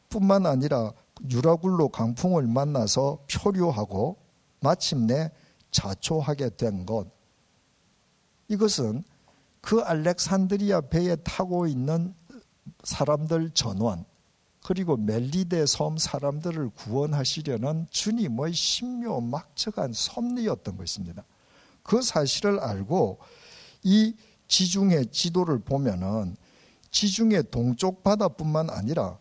[0.09, 0.93] 뿐만 아니라
[1.31, 4.17] 유라굴로 강풍을 만나서 표류하고
[4.61, 5.31] 마침내
[5.71, 7.07] 자초하게 된 것.
[8.49, 9.05] 이것은
[9.61, 12.15] 그 알렉산드리아 배에 타고 있는
[12.85, 14.05] 사람들 전원,
[14.65, 21.25] 그리고 멜리데 섬 사람들을 구원하시려는 주님의 신묘 막측한 섭리였던 것입니다.
[21.83, 23.19] 그 사실을 알고
[23.83, 24.15] 이
[24.47, 26.37] 지중해 지도를 보면은
[26.91, 29.19] 지중해 동쪽 바다뿐만 아니라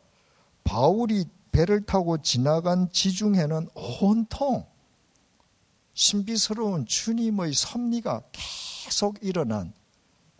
[0.63, 3.69] 바울이 배를 타고 지나간 지중해는
[4.01, 4.65] 온통
[5.93, 8.76] 신비스러운 주님의 섭리가 계속
[9.21, 9.73] 일어난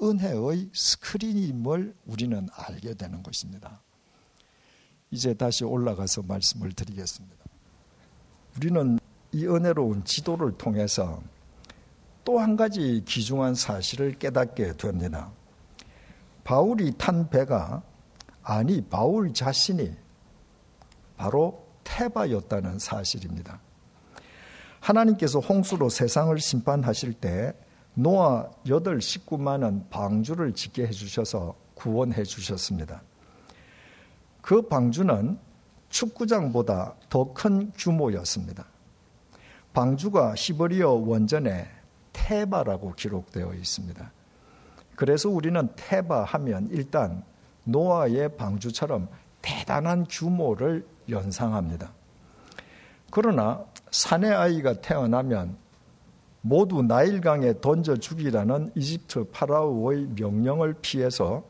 [0.02, 3.82] 은혜의 스크린임을 우리는 알게 되는 것입니다.
[5.12, 7.36] 이제 다시 올라가서 말씀을 드리겠습니다.
[8.58, 9.00] 우리는
[9.32, 11.22] 이 은혜로운 지도를 통해서
[12.24, 15.32] 또 한 가지 귀중한 사실을 깨닫게 됩니다.
[16.44, 17.84] 바울이 탄 배가
[18.44, 19.96] 아니 바울 자신이
[21.16, 23.62] 바로 테바였다는 사실입니다.
[24.82, 27.54] 하나님께서 홍수로 세상을 심판하실 때
[28.00, 33.02] 노아 여덟 식구만은 방주를 짓게 해주셔서 구원해 주셨습니다.
[34.40, 35.40] 그 방주는
[35.90, 38.66] 축구장보다 더 큰 규모였습니다.
[39.74, 41.68] 방주가 시버리어 원전에
[42.14, 44.12] 테바라고 기록되어 있습니다.
[44.96, 47.24] 그래서 우리는 테바 하면 일단
[47.64, 49.08] 노아의 방주처럼
[49.42, 51.92] 대단한 규모를 연상합니다.
[53.10, 55.58] 그러나 사내 아이가 태어나면
[56.48, 61.44] 모두 나일강에 던져 죽이라는 이집트 파라오의 명령을 피해서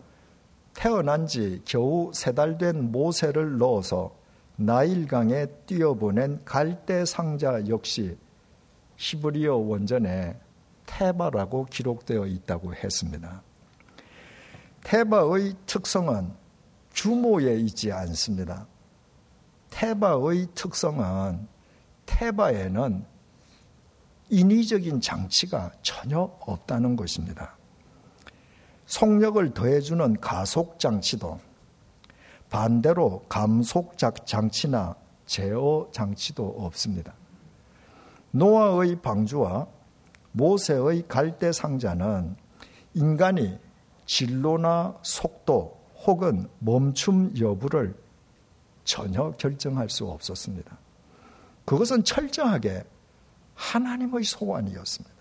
[0.74, 4.16] 태어난 지 겨우 세 달 된 모세를 넣어서
[4.56, 8.18] 나일강에 뛰어보낸 갈대 상자 역시
[8.96, 10.40] 히브리어 원전에
[10.88, 13.44] 테바라고 기록되어 있다고 했습니다.
[14.84, 16.32] 테바의 특성은
[16.96, 18.66] 규모에 있지 않습니다.
[19.70, 21.48] 테바의 특성은
[22.08, 23.17] 테바에는
[24.30, 27.56] 인위적인 장치가 전혀 없다는 것입니다.
[28.86, 31.40] 속력을 더해주는 가속 장치도
[32.50, 37.14] 반대로 감속 장치나 제어 장치도 없습니다.
[38.32, 39.68] 노아의 방주와
[40.32, 42.36] 모세의 갈대 상자는
[42.94, 43.58] 인간이
[44.06, 47.96] 진로나 속도 혹은 멈춤 여부를
[48.84, 50.78] 전혀 결정할 수 없었습니다.
[51.66, 52.84] 그것은 철저하게
[53.58, 55.18] 하나님의 소관이었습니다.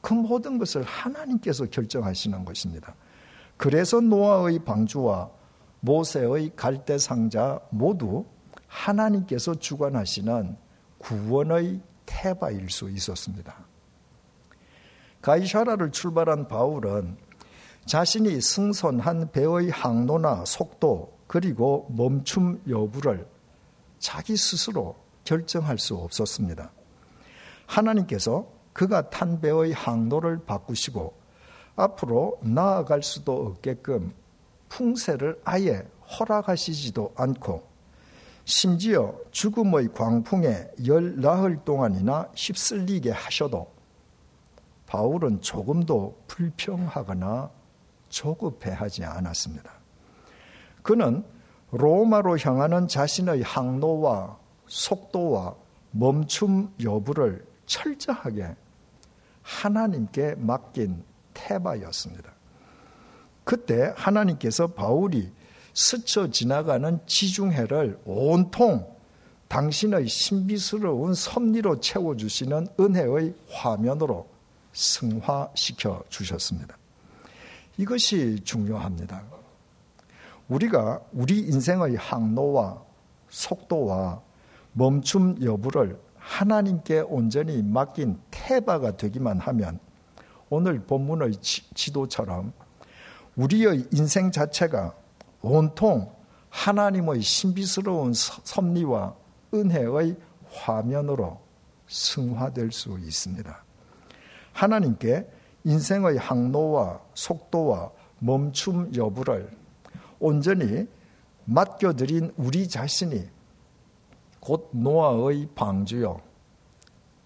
[0.00, 2.94] 그 모든 것을 하나님께서 결정하시는 것입니다.
[3.56, 5.30] 그래서 노아의 방주와
[5.80, 8.26] 모세의 갈대 상자 모두
[8.66, 10.56] 하나님께서 주관하시는
[10.98, 13.66] 구원의 태바일 수 있었습니다.
[15.22, 17.16] 가이샤라를 출발한 바울은
[17.86, 23.26] 자신이 승선한 배의 항로나 속도 그리고 멈춤 여부를
[23.98, 26.70] 자기 스스로 결정할 수 없었습니다.
[27.66, 31.14] 하나님께서 그가 탄 배의 항로를 바꾸시고
[31.76, 34.12] 앞으로 나아갈 수도 없게끔
[34.68, 35.86] 풍세를 아예
[36.18, 37.74] 허락하시지도 않고
[38.44, 43.72] 심지어 죽음의 광풍에 열 나흘 동안이나 휩쓸리게 하셔도
[44.86, 47.50] 바울은 조금도 불평하거나
[48.10, 49.72] 조급해하지 않았습니다.
[50.82, 51.24] 그는
[51.70, 55.56] 로마로 향하는 자신의 항로와 속도와
[55.90, 58.54] 멈춤 여부를 철저하게
[59.42, 62.32] 하나님께 맡긴 태바였습니다.
[63.44, 65.30] 그때 하나님께서 바울이
[65.74, 68.94] 스쳐 지나가는 지중해를 온통
[69.48, 74.26] 당신의 신비스러운 섭리로 채워주시는 은혜의 화면으로
[74.72, 76.76] 승화시켜 주셨습니다.
[77.76, 79.22] 이것이 중요합니다.
[80.48, 82.82] 우리가 우리 인생의 항로와
[83.30, 84.20] 속도와
[84.72, 89.78] 멈춤 여부를 하나님께 온전히 맡긴 태바가 되기만 하면
[90.48, 92.52] 오늘 본문의 지도처럼
[93.36, 94.94] 우리의 인생 자체가
[95.42, 96.10] 온통
[96.48, 99.14] 하나님의 신비스러운 섭리와
[99.52, 100.16] 은혜의
[100.50, 101.40] 화면으로
[101.88, 103.64] 승화될 수 있습니다.
[104.52, 105.28] 하나님께
[105.64, 109.50] 인생의 항로와 속도와 멈춤 여부를
[110.18, 110.86] 온전히
[111.44, 113.33] 맡겨드린 우리 자신이
[114.44, 116.20] 곧 노아의 방주요,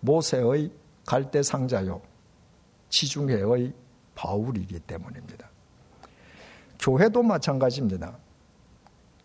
[0.00, 0.70] 모세의
[1.04, 2.00] 갈대 상자요,
[2.90, 3.72] 지중해의
[4.14, 5.50] 바울이기 때문입니다.
[6.78, 8.16] 교회도 마찬가지입니다.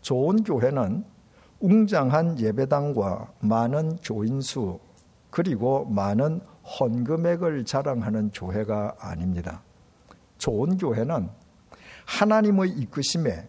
[0.02, 1.06] 좋은 교회는
[1.60, 4.80] 웅장한 예배당과 많은 교인수
[5.30, 6.42] 그리고 많은
[6.80, 9.62] 헌금액을 자랑하는 교회가 아닙니다.
[10.40, 11.30] 좋은 교회는
[12.06, 13.48] 하나님의 이끄심에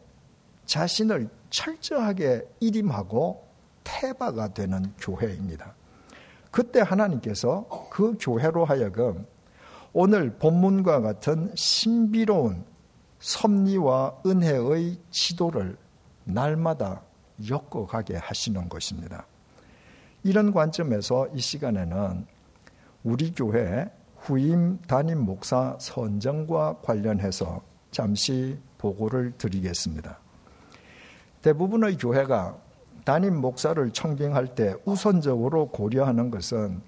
[0.66, 3.44] 자신을 철저하게 일임하고
[3.84, 5.74] 태바가 되는 교회입니다.
[6.50, 9.26] 그때 하나님께서 그 교회로 하여금
[9.92, 12.64] 오늘 본문과 같은 신비로운
[13.20, 15.76] 섭리와 은혜의 지도를
[16.24, 17.02] 날마다
[17.48, 19.26] 엮어가게 하시는 것입니다.
[20.22, 22.26] 이런 관점에서 이 시간에는
[23.02, 30.18] 우리 교회 후임 담임 목사 선정과 관련해서 잠시 보고를 드리겠습니다.
[31.42, 32.58] 대부분의 교회가
[33.04, 36.80] 담임 목사를 청빙할 때 우선적으로 고려하는 것은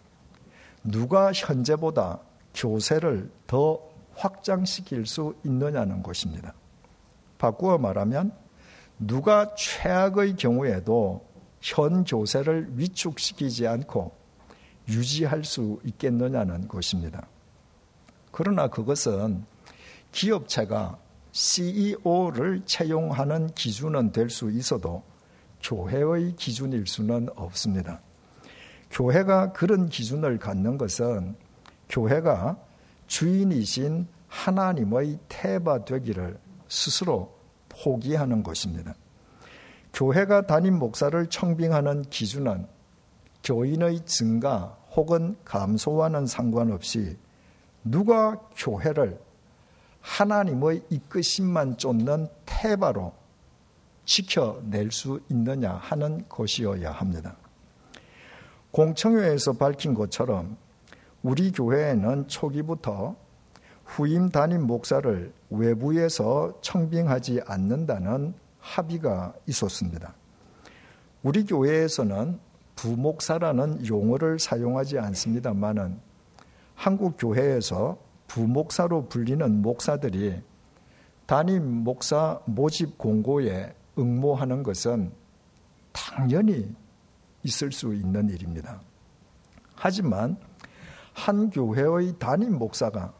[0.83, 2.21] 누가 현재보다
[2.55, 3.81] 교세를 더
[4.15, 6.55] 확장시킬 수 있느냐는 것입니다.
[7.39, 8.33] 바꾸어 말하면
[8.99, 11.27] 누가 최악의 경우에도
[11.61, 14.13] 현 교세를 위축시키지 않고
[14.89, 17.27] 유지할 수 있겠느냐는 것입니다.
[18.31, 19.45] 그러나 그것은
[20.13, 20.99] 기업체가
[21.33, 25.03] CEO를 채용하는 기준은 될 수 있어도
[25.67, 28.01] 교회의 기준일 수는 없습니다.
[28.91, 31.35] 교회가 그런 기준을 갖는 것은
[31.89, 32.57] 교회가
[33.09, 37.37] 주인이신 하나님의 태바 되기를 스스로
[37.69, 38.95] 포기하는 것입니다.
[39.93, 42.67] 교회가 담임 목사를 청빙하는 기준은
[43.43, 47.17] 교인의 증가 혹은 감소와는 상관없이
[47.83, 49.21] 누가 교회를
[50.01, 53.13] 하나님의 이끄심만 쫓는 태바로
[54.07, 57.37] 지켜낼 수 있느냐 하는 것이어야 합니다.
[58.71, 60.57] 공청회에서 밝힌 것처럼
[61.23, 63.17] 우리 교회에는 초기부터
[63.85, 70.15] 후임 담임 목사를 외부에서 청빙하지 않는다는 합의가 있었습니다.
[71.23, 72.39] 우리 교회에서는
[72.75, 75.99] 부목사라는 용어를 사용하지 않습니다만은
[76.75, 80.43] 한국 교회에서 부목사로 불리는 목사들이
[81.27, 85.13] 담임 목사 모집 공고에 응모하는 것은
[85.93, 86.75] 당연히
[87.43, 88.81] 있을 수 있는 일입니다.
[89.75, 90.37] 하지만
[91.15, 93.15] 한 교회의 담임 목사가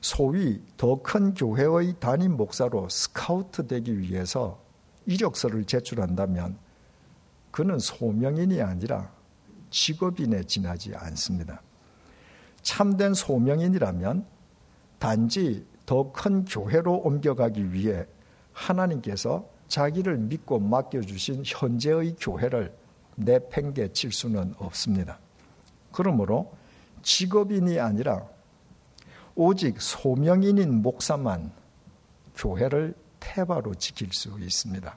[0.00, 4.60] 소위 더 큰 교회의 담임 목사로 스카우트 되기 위해서
[5.06, 6.58] 이력서를 제출한다면
[7.50, 9.10] 그는 소명인이 아니라
[9.70, 11.62] 직업인에 지나지 않습니다.
[12.62, 14.26] 참된 소명인이라면
[14.98, 18.06] 단지 더 큰 교회로 옮겨가기 위해
[18.52, 22.74] 하나님께서 자기를 믿고 맡겨주신 현재의 교회를
[23.16, 25.18] 내팽개칠 수는 없습니다.
[25.92, 26.52] 그러므로
[27.02, 28.26] 직업인이 아니라
[29.34, 31.52] 오직 소명인인 목사만
[32.36, 34.96] 교회를 태바로 지킬 수 있습니다.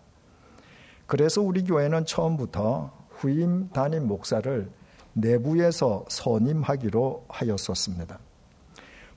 [1.08, 4.70] 그래서 우리 교회는 처음부터 후임 담임 목사를
[5.14, 8.20] 내부에서 선임하기로 하였었습니다.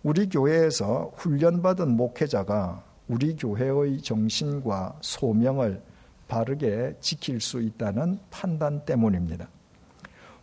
[0.03, 5.83] 우리 교회에서 훈련받은 목회자가 우리 교회의 정신과 소명을
[6.29, 9.49] 바르게 지킬 수 있다는 판단 때문입니다.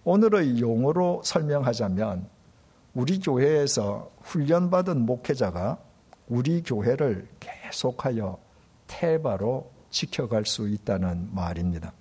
[0.03, 2.27] 오늘의 용어로 설명하자면
[2.93, 5.79] 우리 교회에서 훈련받은 목회자가
[6.27, 8.37] 우리 교회를 계속하여
[8.87, 11.93] 태바로 지켜갈 수 있다는 말입니다.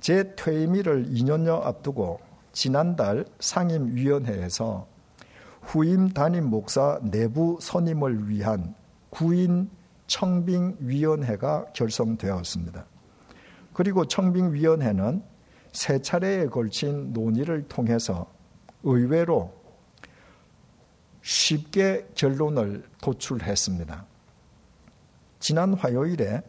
[0.00, 2.20] 제 퇴임일을 2년여 앞두고
[2.52, 4.86] 지난달 상임위원회에서
[5.62, 8.74] 후임 담임 목사 내부 선임을 위한
[9.14, 9.70] 구인
[10.08, 12.84] 청빙위원회가 결성되었습니다.
[13.72, 15.22] 그리고 청빙위원회는
[15.72, 18.32] 세 차례에 걸친 논의를 통해서
[18.82, 19.54] 의외로
[21.22, 24.04] 쉽게 결론을 도출했습니다.
[25.38, 26.42] 지난 화요일에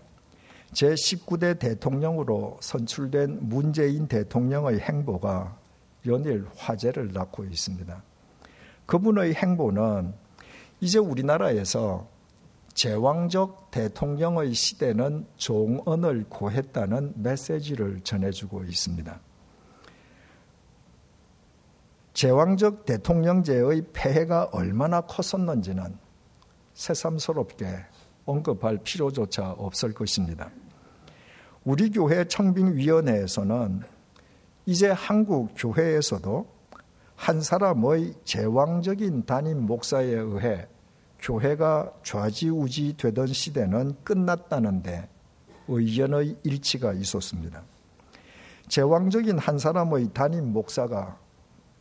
[0.74, 5.58] 제19대 대통령으로 선출된 문재인 대통령의 행보가
[6.08, 8.04] 연일 화제를 낳고 있습니다.
[8.88, 10.14] 그분의 행보는
[10.82, 12.15] 이제 우리나라에서
[12.76, 19.20] 제왕적 대통령의 시대는 종언을 고했다는 메시지를 전해주고 있습니다.
[22.14, 25.98] 제왕적 대통령제의 폐해가 얼마나 컸었는지는
[26.74, 27.66] 새삼스럽게
[28.26, 30.52] 언급할 필요조차 없을 것입니다.
[31.64, 33.84] 우리 교회 청빙위원회에서는
[34.66, 36.46] 이제 한국 교회에서도
[37.16, 40.68] 한 사람의 제왕적인 담임 목사에 의해
[41.26, 45.10] 교회가 좌지우지 되던 시대는 끝났다는데
[45.68, 47.64] 의견의 일치가 있었습니다.
[48.68, 51.18] 제왕적인 한 사람의 담임 목사가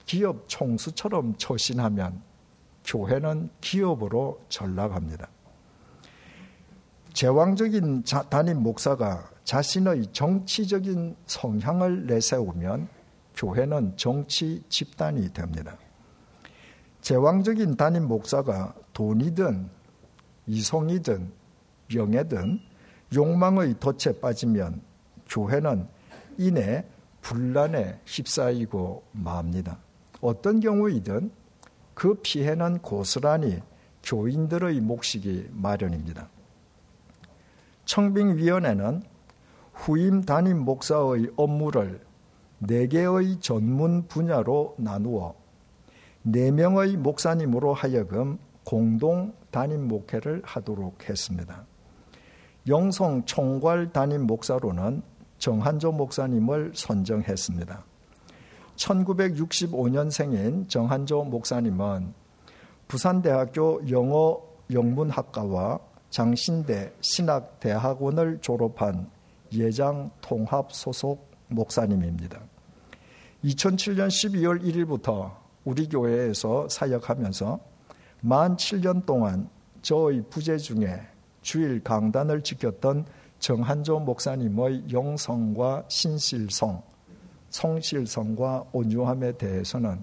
[0.07, 2.23] 기업 총수처럼 처신하면
[2.87, 5.29] 교회는 기업으로 전락합니다.
[7.13, 12.89] 제왕적인 담임 목사가 자신의 정치적인 성향을 내세우면
[13.37, 15.77] 교회는 정치 집단이 됩니다.
[17.03, 19.69] 제왕적인 담임 목사가 돈이든
[20.47, 21.31] 이성이든
[21.95, 22.61] 명예든
[23.15, 24.81] 욕망의 덫에 빠지면
[25.29, 25.87] 교회는
[26.39, 26.85] 이내
[27.21, 29.79] 분란에 휩싸이고 맙니다.
[30.21, 31.31] 어떤 경우이든
[31.95, 33.61] 그 피해는 고스란히
[34.03, 36.29] 교인들의 몫이기 마련입니다.
[37.85, 39.03] 청빙위원회는
[39.73, 42.01] 후임 담임 목사의 업무를
[42.63, 45.35] 4개의 전문 분야로 나누어
[46.27, 51.67] 4명의 목사님으로 하여금 공동 담임 목회를 하도록 했습니다.
[52.67, 55.03] 영성 총괄 담임 목사로는
[55.39, 57.85] 정한조 목사님을 선정했습니다.
[58.77, 62.15] 1965년생인 정한조 목사님은
[62.89, 64.41] 부산대학교 영어
[64.71, 65.79] 영문학과와
[66.11, 69.11] 장신대 신학대학원을 졸업한
[69.53, 72.41] 예장 통합 소속 목사님입니다.
[73.45, 77.74] 2007년 12월 1일부터 우리 교회에서 사역하면서
[78.27, 79.51] 만 7년 동안
[79.83, 80.99] 저의 부재 중에
[81.43, 83.05] 주일 강단을 지켰던
[83.39, 86.83] 정한조 목사님의 영성과 신실성,
[87.51, 90.03] 성실성과 온유함에 대해서는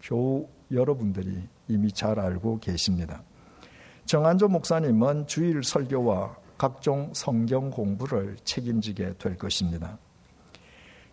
[0.00, 3.22] 교우 여러분들이 이미 잘 알고 계십니다.
[4.06, 9.98] 정한조 목사님은 주일 설교와 각종 성경 공부를 책임지게 될 것입니다.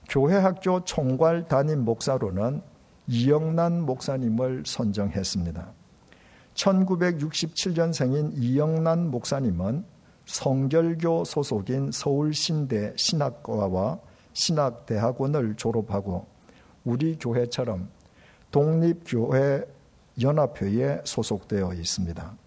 [0.08, 2.62] 교회 학교 총괄 담임 목사로는
[3.08, 5.85] 이영란 목사님을 선정했습니다.
[6.56, 9.86] 1967년생인 이영란 목사님은
[10.26, 14.00] 성결교 소속인 서울신대 신학과와
[14.34, 16.26] 신학대학원을 졸업하고
[16.84, 17.90] 우리 교회처럼
[18.52, 19.66] 독립교회
[20.22, 22.38] 연합회에 소속되어 있습니다.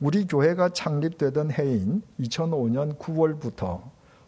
[0.00, 3.82] 우리 교회가 창립되던 해인 2005년 9월부터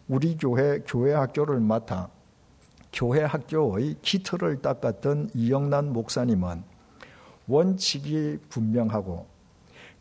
[0.06, 2.08] 우리 교회 교회 학교를 맡아
[2.92, 6.62] 교회 학교의 기틀을 닦았던 이영란 목사님은
[7.48, 9.26] 원칙이 분명하고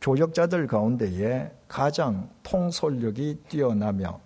[0.01, 4.19] 교역자들 가운데에 가장 통솔력이 뛰어나며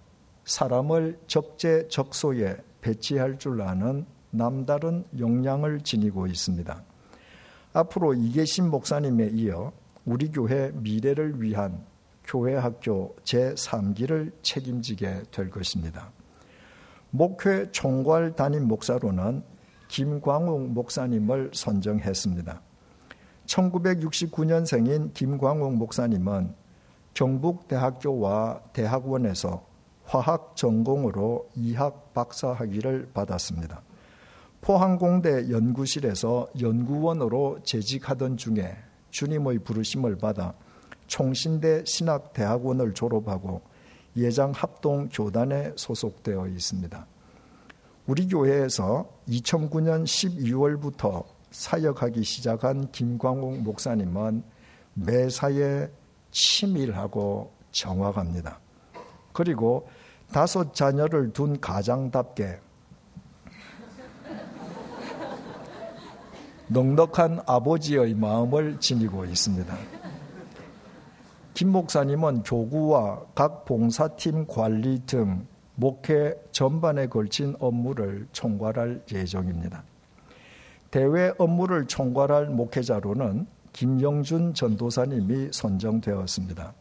[0.43, 6.84] 사람을 적재적소에 배치할 줄 아는 남다른 역량을 지니고 있습니다.
[7.74, 9.72] 앞으로 이계신 목사님에 이어
[10.03, 11.86] 우리 교회 미래를 위한
[12.26, 16.11] 교회 학교 제3기를 책임지게 될 것입니다.
[17.11, 19.43] 목회 총괄 담임 목사로는
[19.89, 22.61] 김광욱 목사님을 선정했습니다.
[23.52, 26.56] 1969년생인 김광욱 목사님은
[27.14, 29.66] 경북대학교와 대학원에서
[30.06, 33.82] 화학 전공으로 이학 박사 학위를 받았습니다.
[34.62, 38.78] 포항공대 연구실에서 연구원으로 재직하던 중에
[39.10, 40.54] 주님의 부르심을 받아
[41.08, 43.62] 총신대 신학대학원을 졸업하고
[44.16, 47.08] 예장 합동 교단에 소속되어 있습니다.
[48.08, 54.43] 우리 교회에서 2009년 12월부터 사역하기 시작한 김광욱 목사님은
[54.93, 55.88] 매사에
[56.32, 58.60] 치밀하고 정확합니다.
[59.34, 59.88] 그리고
[60.32, 62.60] 다섯 자녀를 둔 가장답게
[66.68, 69.78] 넉넉한 아버지의 마음을 지니고 있습니다.
[71.54, 75.45] 김 목사님은 교구와 각 봉사팀 관리 등
[75.76, 79.84] 목회 전반에 걸친 업무를 총괄할 예정입니다.
[80.92, 86.74] 대외 업무를 총괄할 목회자로는 김영준 전도사님이 선정되었습니다.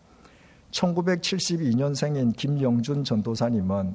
[0.72, 3.94] 1972년생인 김영준 전도사님은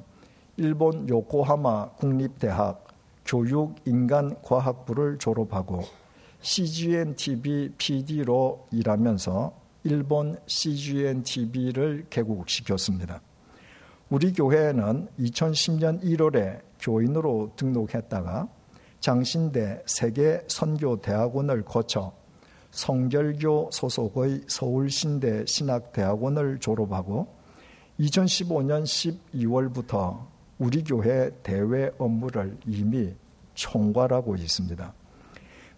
[0.56, 2.86] 일본 요코하마 국립대학
[3.26, 5.82] 교육인간과학부를 졸업하고
[6.40, 9.52] CGN TV PD로 일하면서
[9.84, 13.20] 일본 CGN TV를 개국시켰습니다.
[14.08, 18.55] 우리 교회에는 2010년 1월에 교인으로 등록했다가
[19.00, 22.12] 장신대 세계 선교 대학원을 거쳐
[22.70, 27.26] 성결교 소속의 서울신대 신학대학원을 졸업하고
[28.00, 30.26] 2015년 12월부터
[30.58, 33.14] 우리 교회 대외 업무를 이미
[33.54, 34.92] 총괄하고 있습니다.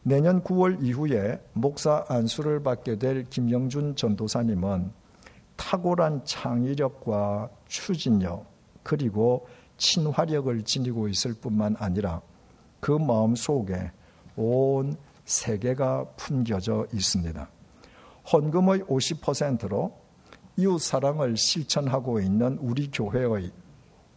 [0.03, 4.91] 내년 9월 이후에 목사 안수를 받게 될 김영준 전도사님은
[5.57, 8.47] 탁월한 창의력과 추진력
[8.83, 9.47] 그리고
[9.77, 12.23] 친화력을 지니고 있을 뿐만 아니라
[12.81, 13.91] 그 마음 속에
[14.37, 17.49] 온 세계가 품겨져 있습니다.
[18.33, 19.95] 헌금의 50%로
[20.57, 23.53] 이웃 사랑을 실천하고 있는 우리 교회의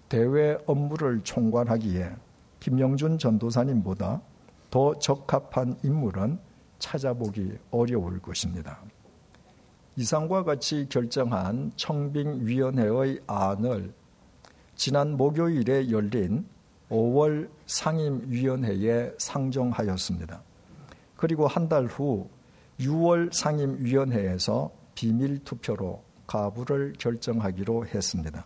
[0.10, 2.12] 대외 업무를 총괄하기에
[2.60, 4.22] 김영준 전도사님보다
[4.70, 6.40] 더 적합한 인물은
[6.80, 8.80] 찾아보기 어려울 것입니다.
[9.96, 13.94] 이상과 같이 결정한 청빙위원회의 안을
[14.76, 16.46] 지난 목요일에 열린
[16.92, 20.44] 5월 상임위원회에 상정하였습니다.
[21.16, 22.30] 그리고 한 달 후
[22.80, 28.46] 6월 상임위원회에서 비밀 투표로 가부를 결정하기로 했습니다.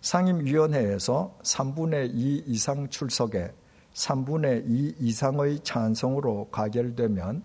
[0.00, 3.52] 상임위원회에서 3분의 2 이상 출석에
[3.94, 7.42] 3분의 2 이상의 찬성으로 가결되면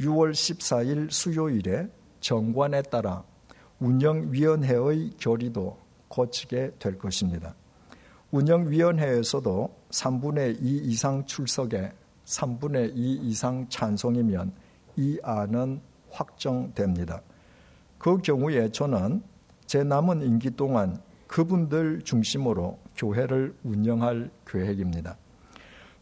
[0.00, 1.88] 6월 14일 수요일에
[2.20, 3.24] 정관에 따라
[3.80, 5.78] 운영위원회의 결의도
[6.08, 7.54] 거치게 될 것입니다.
[8.32, 11.92] 운영위원회에서도 3분의 2 이상 출석에
[12.24, 14.52] 3분의 2 이상 찬성이면
[14.96, 17.22] 이 안은 확정됩니다.
[17.98, 19.22] 그 경우에 저는
[19.66, 25.16] 제 남은 임기 동안 그분들 중심으로 교회를 운영할 계획입니다.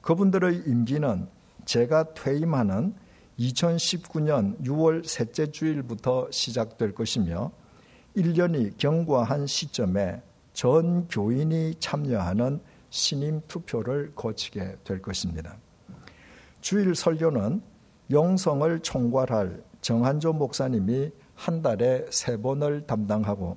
[0.00, 1.28] 그분들의 임기는
[1.64, 2.94] 제가 퇴임하는
[3.38, 7.52] 2019년 6월 셋째 주일부터 시작될 것이며
[8.16, 10.22] 1년이 경과한 시점에
[10.58, 15.56] 전 교인이 참여하는 신임 투표를 거치게 될 것입니다.
[16.60, 17.62] 주일 설교는
[18.10, 23.56] 영성을 총괄할 정한조 목사님이 한 달에 세 번을 담당하고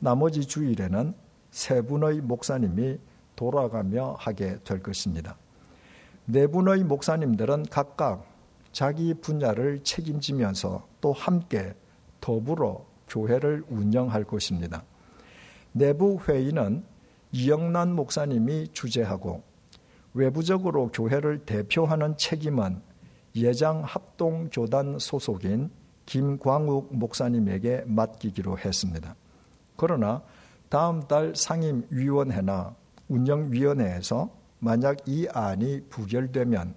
[0.00, 1.14] 나머지 주일에는
[1.52, 2.98] 세 분의 목사님이
[3.36, 5.36] 돌아가며 하게 될 것입니다.
[6.24, 8.26] 네 분의 목사님들은 각각
[8.72, 11.76] 자기 분야를 책임지면서 또 함께
[12.20, 14.82] 더불어 교회를 운영할 것입니다.
[15.72, 16.84] 내부 회의는
[17.32, 19.42] 이영란 목사님이 주재하고
[20.14, 22.82] 외부적으로 교회를 대표하는 책임은
[23.36, 25.70] 예장 합동교단 소속인
[26.06, 29.14] 김광욱 목사님에게 맡기기로 했습니다.
[29.76, 30.22] 그러나
[30.68, 32.74] 다음 달 상임위원회나
[33.08, 36.74] 운영위원회에서 만약 이 안이 부결되면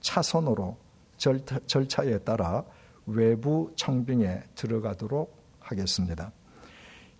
[0.00, 0.76] 차선으로
[1.16, 2.64] 절차에 따라
[3.06, 6.32] 외부 청빙에 들어가도록 하겠습니다.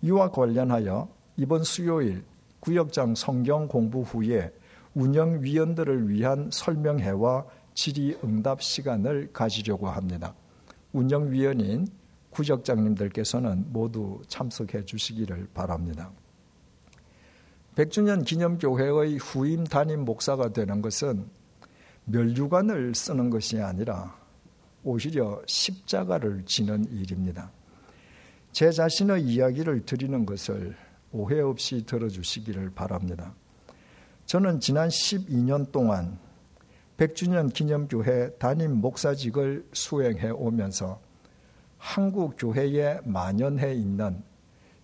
[0.03, 2.23] 이와 관련하여 이번 수요일
[2.59, 4.53] 구역장 성경 공부 후에
[4.95, 10.35] 운영위원들을 위한 설명회와 질의응답 시간을 가지려고 합니다.
[10.91, 11.87] 운영위원인
[12.31, 16.11] 구역장님들께서는 모두 참석해 주시기를 바랍니다.
[17.75, 21.27] 100주년 기념교회의 후임 담임 목사가 되는 것은
[22.05, 24.15] 멸류관을 쓰는 것이 아니라
[24.83, 27.49] 오히려 십자가를 지는 일입니다.
[28.53, 30.75] 제 자신의 이야기를 드리는 것을
[31.11, 33.33] 오해 없이 들어주시기를 바랍니다.
[34.27, 36.19] 저는 지난 12년 동안
[36.97, 41.01] 100주년 기념교회 담임 목사직을 수행해 오면서
[41.79, 44.23] 한국 교회에 만연해 있는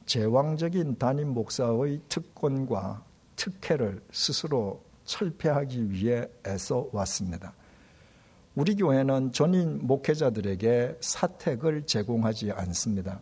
[0.08, 3.06] 제왕적인 담임 목사의 특권과
[3.36, 7.54] 특혜를 스스로 철폐하기 위해 애써 왔습니다.
[8.56, 13.22] 우리 교회는 전임 목회자들에게 사택을 제공하지 않습니다.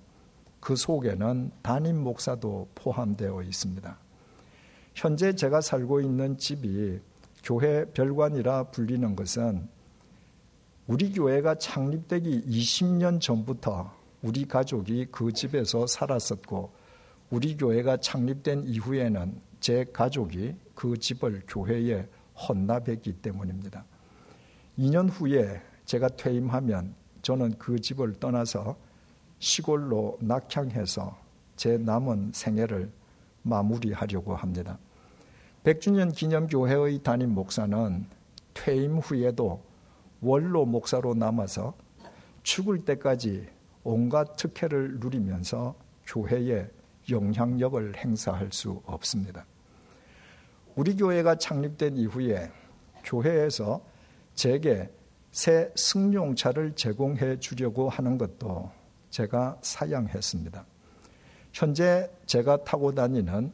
[0.60, 3.98] 그 속에는 담임 목사도 포함되어 있습니다.
[4.96, 7.00] 현재 제가 살고 있는 집이
[7.44, 9.68] 교회 별관이라 불리는 것은
[10.88, 16.72] 우리 교회가 창립되기 20년 전부터 우리 가족이 그 집에서 살았었고
[17.30, 23.86] 우리 교회가 창립된 이후에는 제 가족이 그 집을 교회에 헌납했기 때문입니다.
[24.78, 28.78] 2년 후에 제가 퇴임하면 저는 그 집을 떠나서
[29.40, 31.18] 시골로 낙향해서
[31.56, 32.92] 제 남은 생애를
[33.44, 34.78] 마무리하려고 합니다.
[35.64, 38.06] 100주년 기념교회의 담임 목사는
[38.54, 39.64] 퇴임 후에도
[40.22, 41.74] 원로 목사로 남아서
[42.44, 43.48] 죽을 때까지
[43.84, 45.76] 온갖 특혜를 누리면서
[46.06, 46.70] 교회에
[47.10, 49.46] 영향력을 행사할 수 없습니다.
[50.76, 52.52] 우리 교회가 창립된 이후에
[53.04, 53.82] 교회에서
[54.34, 54.90] 제게
[55.32, 58.72] 새 승용차를 제공해 주려고 하는 것도
[59.10, 60.66] 제가 사양했습니다.
[61.54, 63.52] 현재 제가 타고 다니는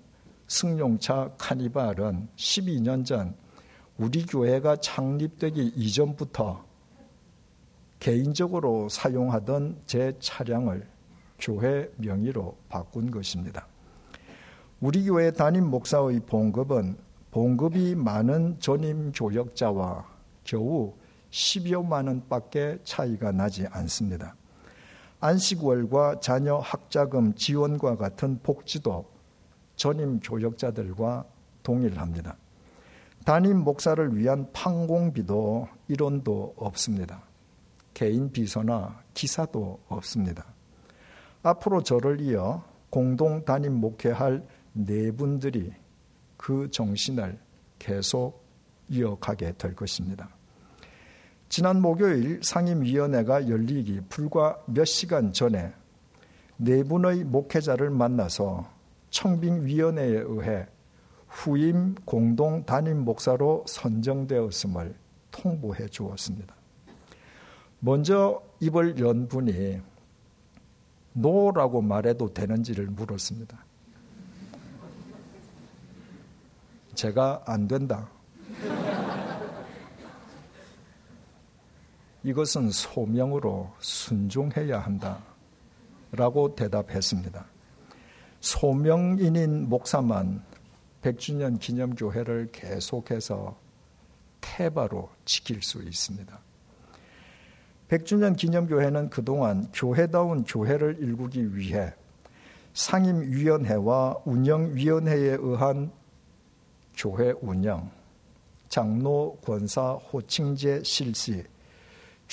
[0.48, 3.36] 승용차 카니발은 12년 전
[3.98, 6.66] 우리 교회가 창립되기 이전부터
[8.00, 10.86] 개인적으로 사용하던 제 차량을
[11.40, 13.68] 교회 명의로 바꾼 것입니다.
[14.82, 16.98] 우리 교회 담임 목사의 봉급은
[17.32, 20.06] 봉급이 많은 전임 교역자와
[20.44, 20.94] 겨우
[21.32, 24.36] 10여만 원밖에 차이가 나지 않습니다.
[25.24, 29.06] 안식월과 자녀 학자금 지원과 같은 복지도
[29.78, 31.24] 전임 교역자들과
[31.64, 32.36] 동일합니다.
[33.24, 37.24] 담임 목사를 위한 판공비도 일원도 없습니다.
[37.94, 40.44] 개인 비서나 기사도 없습니다.
[41.42, 45.72] 앞으로 저를 이어 공동 담임 목회할 네 분들이
[46.36, 47.40] 그 정신을
[47.80, 48.44] 계속
[48.90, 50.28] 이어가게 될 것입니다.
[51.54, 55.72] 지난 목요일 상임위원회가 열리기 불과 몇 시간 전에
[56.58, 58.68] 네 분의 목회자를 만나서
[59.12, 60.66] 청빙위원회에 의해
[61.28, 64.96] 후임 공동 담임 목사로 선정되었음을
[65.30, 66.56] 통보해 주었습니다.
[67.82, 69.80] 먼저 입을 연 분이
[71.14, 73.64] 노라고 말해도 되는지를 물었습니다.
[76.96, 78.10] 제가 안 된다.
[82.24, 85.22] 이것은 소명으로 순종해야 한다.
[86.12, 87.46] 라고 대답했습니다.
[88.40, 90.44] 소명인인 목사만
[91.02, 93.58] 100주년 기념교회를 계속해서
[94.42, 96.40] 태바로 지킬 수 있습니다.
[97.90, 101.94] 100주년 기념교회는 그동안 교회다운 교회를 일구기 위해
[102.74, 105.92] 상임위원회와 운영위원회에 의한
[106.96, 107.90] 교회 운영,
[108.70, 111.44] 장로 권사 호칭제 실시,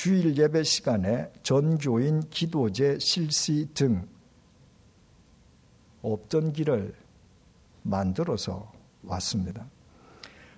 [0.03, 4.09] 주일 예배 시간에 전교인 기도제 실시 등
[6.01, 6.94] 없던 길을
[7.82, 8.72] 만들어서
[9.03, 9.68] 왔습니다.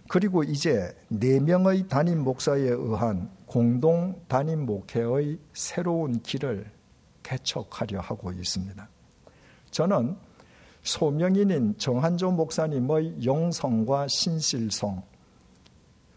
[0.08, 6.70] 그리고 이제 네 명의 담임 목사에 의한 공동 담임 목회의 새로운 길을
[7.24, 8.88] 개척하려 하고 있습니다.
[9.72, 10.16] 저는
[10.84, 15.02] 소명인인 정한조 목사님의 영성과 신실성,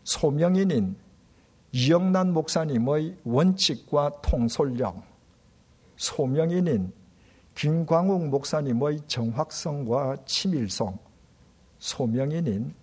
[0.03, 0.95] 소명인인
[1.77, 5.03] 이영란 목사님의 원칙과 통솔력,
[5.97, 6.93] 소명인인
[7.53, 10.97] 김광욱 목사님의 정확성과 치밀성,
[11.79, 12.73] 소명인인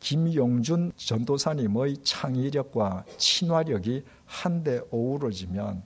[0.00, 5.84] 김용준 전도사님의 창의력과 친화력이 한데 어우러지면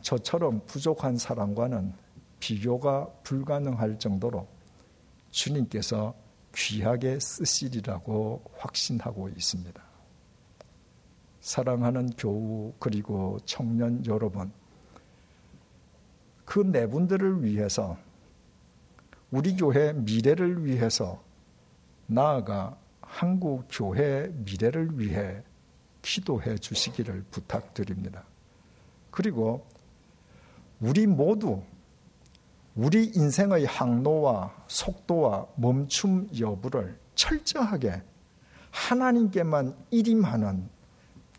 [0.00, 1.92] 저처럼 부족한 사람과는
[2.40, 4.48] 비교가 불가능할 정도로
[5.30, 6.12] 주님께서
[6.56, 9.91] 귀하게 쓰시리라고 확신하고 있습니다.
[11.42, 14.52] 사랑하는 교우 그리고 청년 여러분,
[16.44, 17.98] 그네 분들을 위해서
[19.32, 21.20] 우리 교회 미래를 위해서
[22.06, 25.42] 나아가 한국 교회 미래를 위해
[26.02, 28.24] 기도해 주시기를 부탁드립니다.
[29.10, 29.66] 그리고
[30.80, 31.60] 우리 모두
[32.76, 38.00] 우리 인생의 항로와 속도와 멈춤 여부를 철저하게
[38.70, 40.70] 하나님께만 일임하는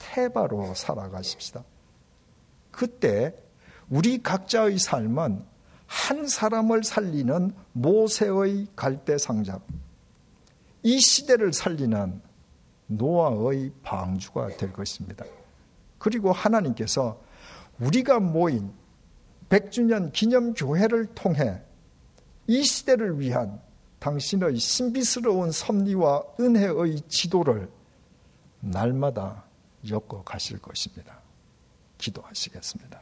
[0.03, 1.63] 태바로 살아가십시다.
[2.71, 3.35] 그때
[3.89, 5.45] 우리 각자의 삶은
[5.85, 9.59] 한 사람을 살리는 모세의 갈대상자,
[10.81, 12.21] 이 시대를 살리는
[12.87, 15.25] 노아의 방주가 될 것입니다.
[15.97, 17.21] 그리고 하나님께서
[17.79, 18.73] 우리가 모인
[19.49, 21.61] 100주년 기념교회를 통해
[22.47, 23.61] 이 시대를 위한
[23.99, 27.69] 당신의 신비스러운 섭리와 은혜의 지도를
[28.59, 29.45] 날마다
[29.89, 31.19] 엮어 가실 것입니다.
[31.97, 33.01] 기도하시겠습니다.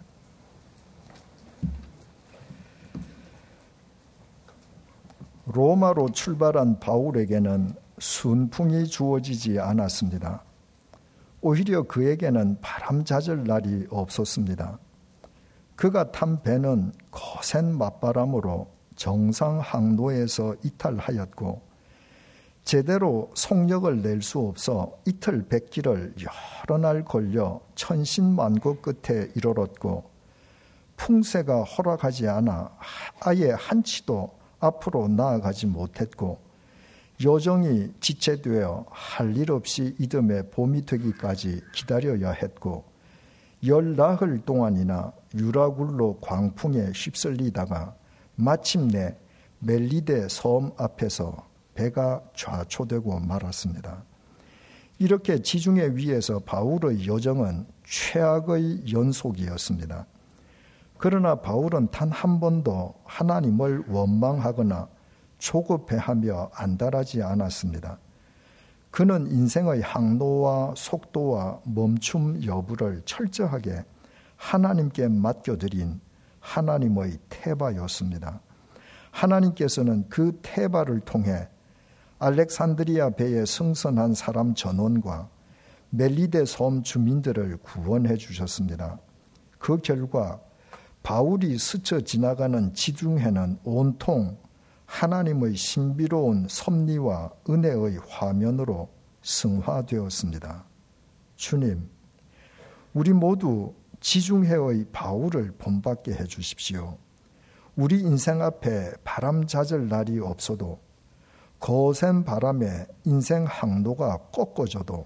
[5.46, 10.44] 로마로 출발한 바울에게는 순풍이 주어지지 않았습니다.
[11.42, 14.80] 오히려 그에게는 바람 잦을 날이 없었습니다.
[15.76, 21.71] 그가 탄 배는 거센 맞바람으로 정상 항로에서 이탈하였고
[22.72, 26.16] 제대로 속력을 낼 수 없어 이틀 백기를
[26.64, 30.06] 여러 날 걸려 천신만고 끝에 이르렀고
[30.96, 32.72] 풍세가 허락하지 않아
[33.20, 36.40] 아예 한치도 앞으로 나아가지 못했고
[37.22, 42.86] 여정이 지체되어 할 일 없이 이듬해 봄이 되기까지 기다려야 했고
[43.66, 47.96] 열 나흘 동안이나 유라굴로 광풍에 휩쓸리다가
[48.36, 49.18] 마침내
[49.60, 54.04] 멜리데 섬 앞에서 배가 좌초되고 말았습니다.
[55.00, 60.06] 이렇게 지중해 위에서 바울의 여정은 최악의 연속이었습니다.
[60.98, 64.88] 그러나 바울은 단 한 번도 하나님을 원망하거나
[65.40, 67.98] 조급해하며 안달하지 않았습니다.
[68.92, 73.84] 그는 인생의 항로와 속도와 멈춤 여부를 철저하게
[74.36, 76.00] 하나님께 맡겨드린
[76.40, 78.42] 하나님의 태바였습니다.
[79.10, 81.48] 하나님께서는 그 태바를 통해
[82.24, 85.28] 알렉산드리아 배에 승선한 사람 전원과
[85.90, 89.00] 멜리데 섬 주민들을 구원해 주셨습니다.
[89.58, 90.40] 그 결과
[91.02, 94.38] 바울이 스쳐 지나가는 지중해는 온통
[94.86, 98.90] 하나님의 신비로운 섭리와 은혜의 화면으로
[99.24, 100.64] 승화되었습니다.
[101.38, 101.90] 주님,
[102.94, 107.00] 우리 모두 지중해의 바울을 본받게 해 주십시오.
[107.76, 110.91] 우리 인생 앞에 바람 잦을 날이 없어도
[111.62, 115.06] 거센 바람에 인생 항로가 꺾어져도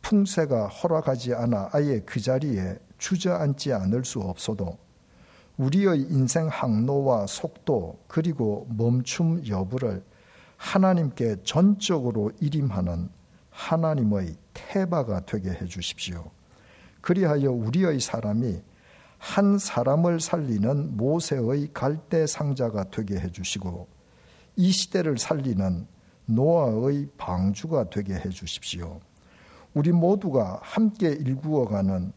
[0.00, 4.78] 풍세가 허락하지 않아 아예 그 자리에 주저앉지 않을 수 없어도
[5.56, 10.04] 우리의 인생 항로와 속도 그리고 멈춤 여부를
[10.56, 13.08] 하나님께 전적으로 일임하는
[13.50, 16.30] 하나님의 태바가 되게 해 주십시오.
[17.00, 18.62] 그리하여 우리의 사람이
[19.18, 23.95] 한 사람을 살리는 모세의 갈대 상자가 되게 해 주시고
[24.56, 25.86] 이 시대를 살리는
[26.26, 29.00] 노아의 방주가 되게 해 주십시오.
[29.74, 32.12] 우리 모두가 함께 일구어가는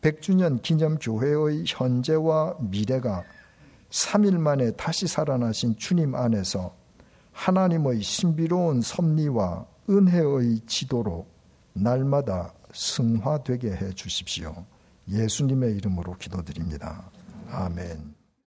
[0.00, 3.24] 100주년 기념교회의 현재와 미래가
[3.90, 6.74] 3일 만에 다시 살아나신 주님 안에서
[7.32, 11.26] 하나님의 신비로운 섭리와 은혜의 지도로
[11.72, 14.64] 날마다 승화되게 해 주십시오.
[15.08, 17.10] 예수님의 이름으로 기도드립니다.
[17.50, 18.19] 아멘.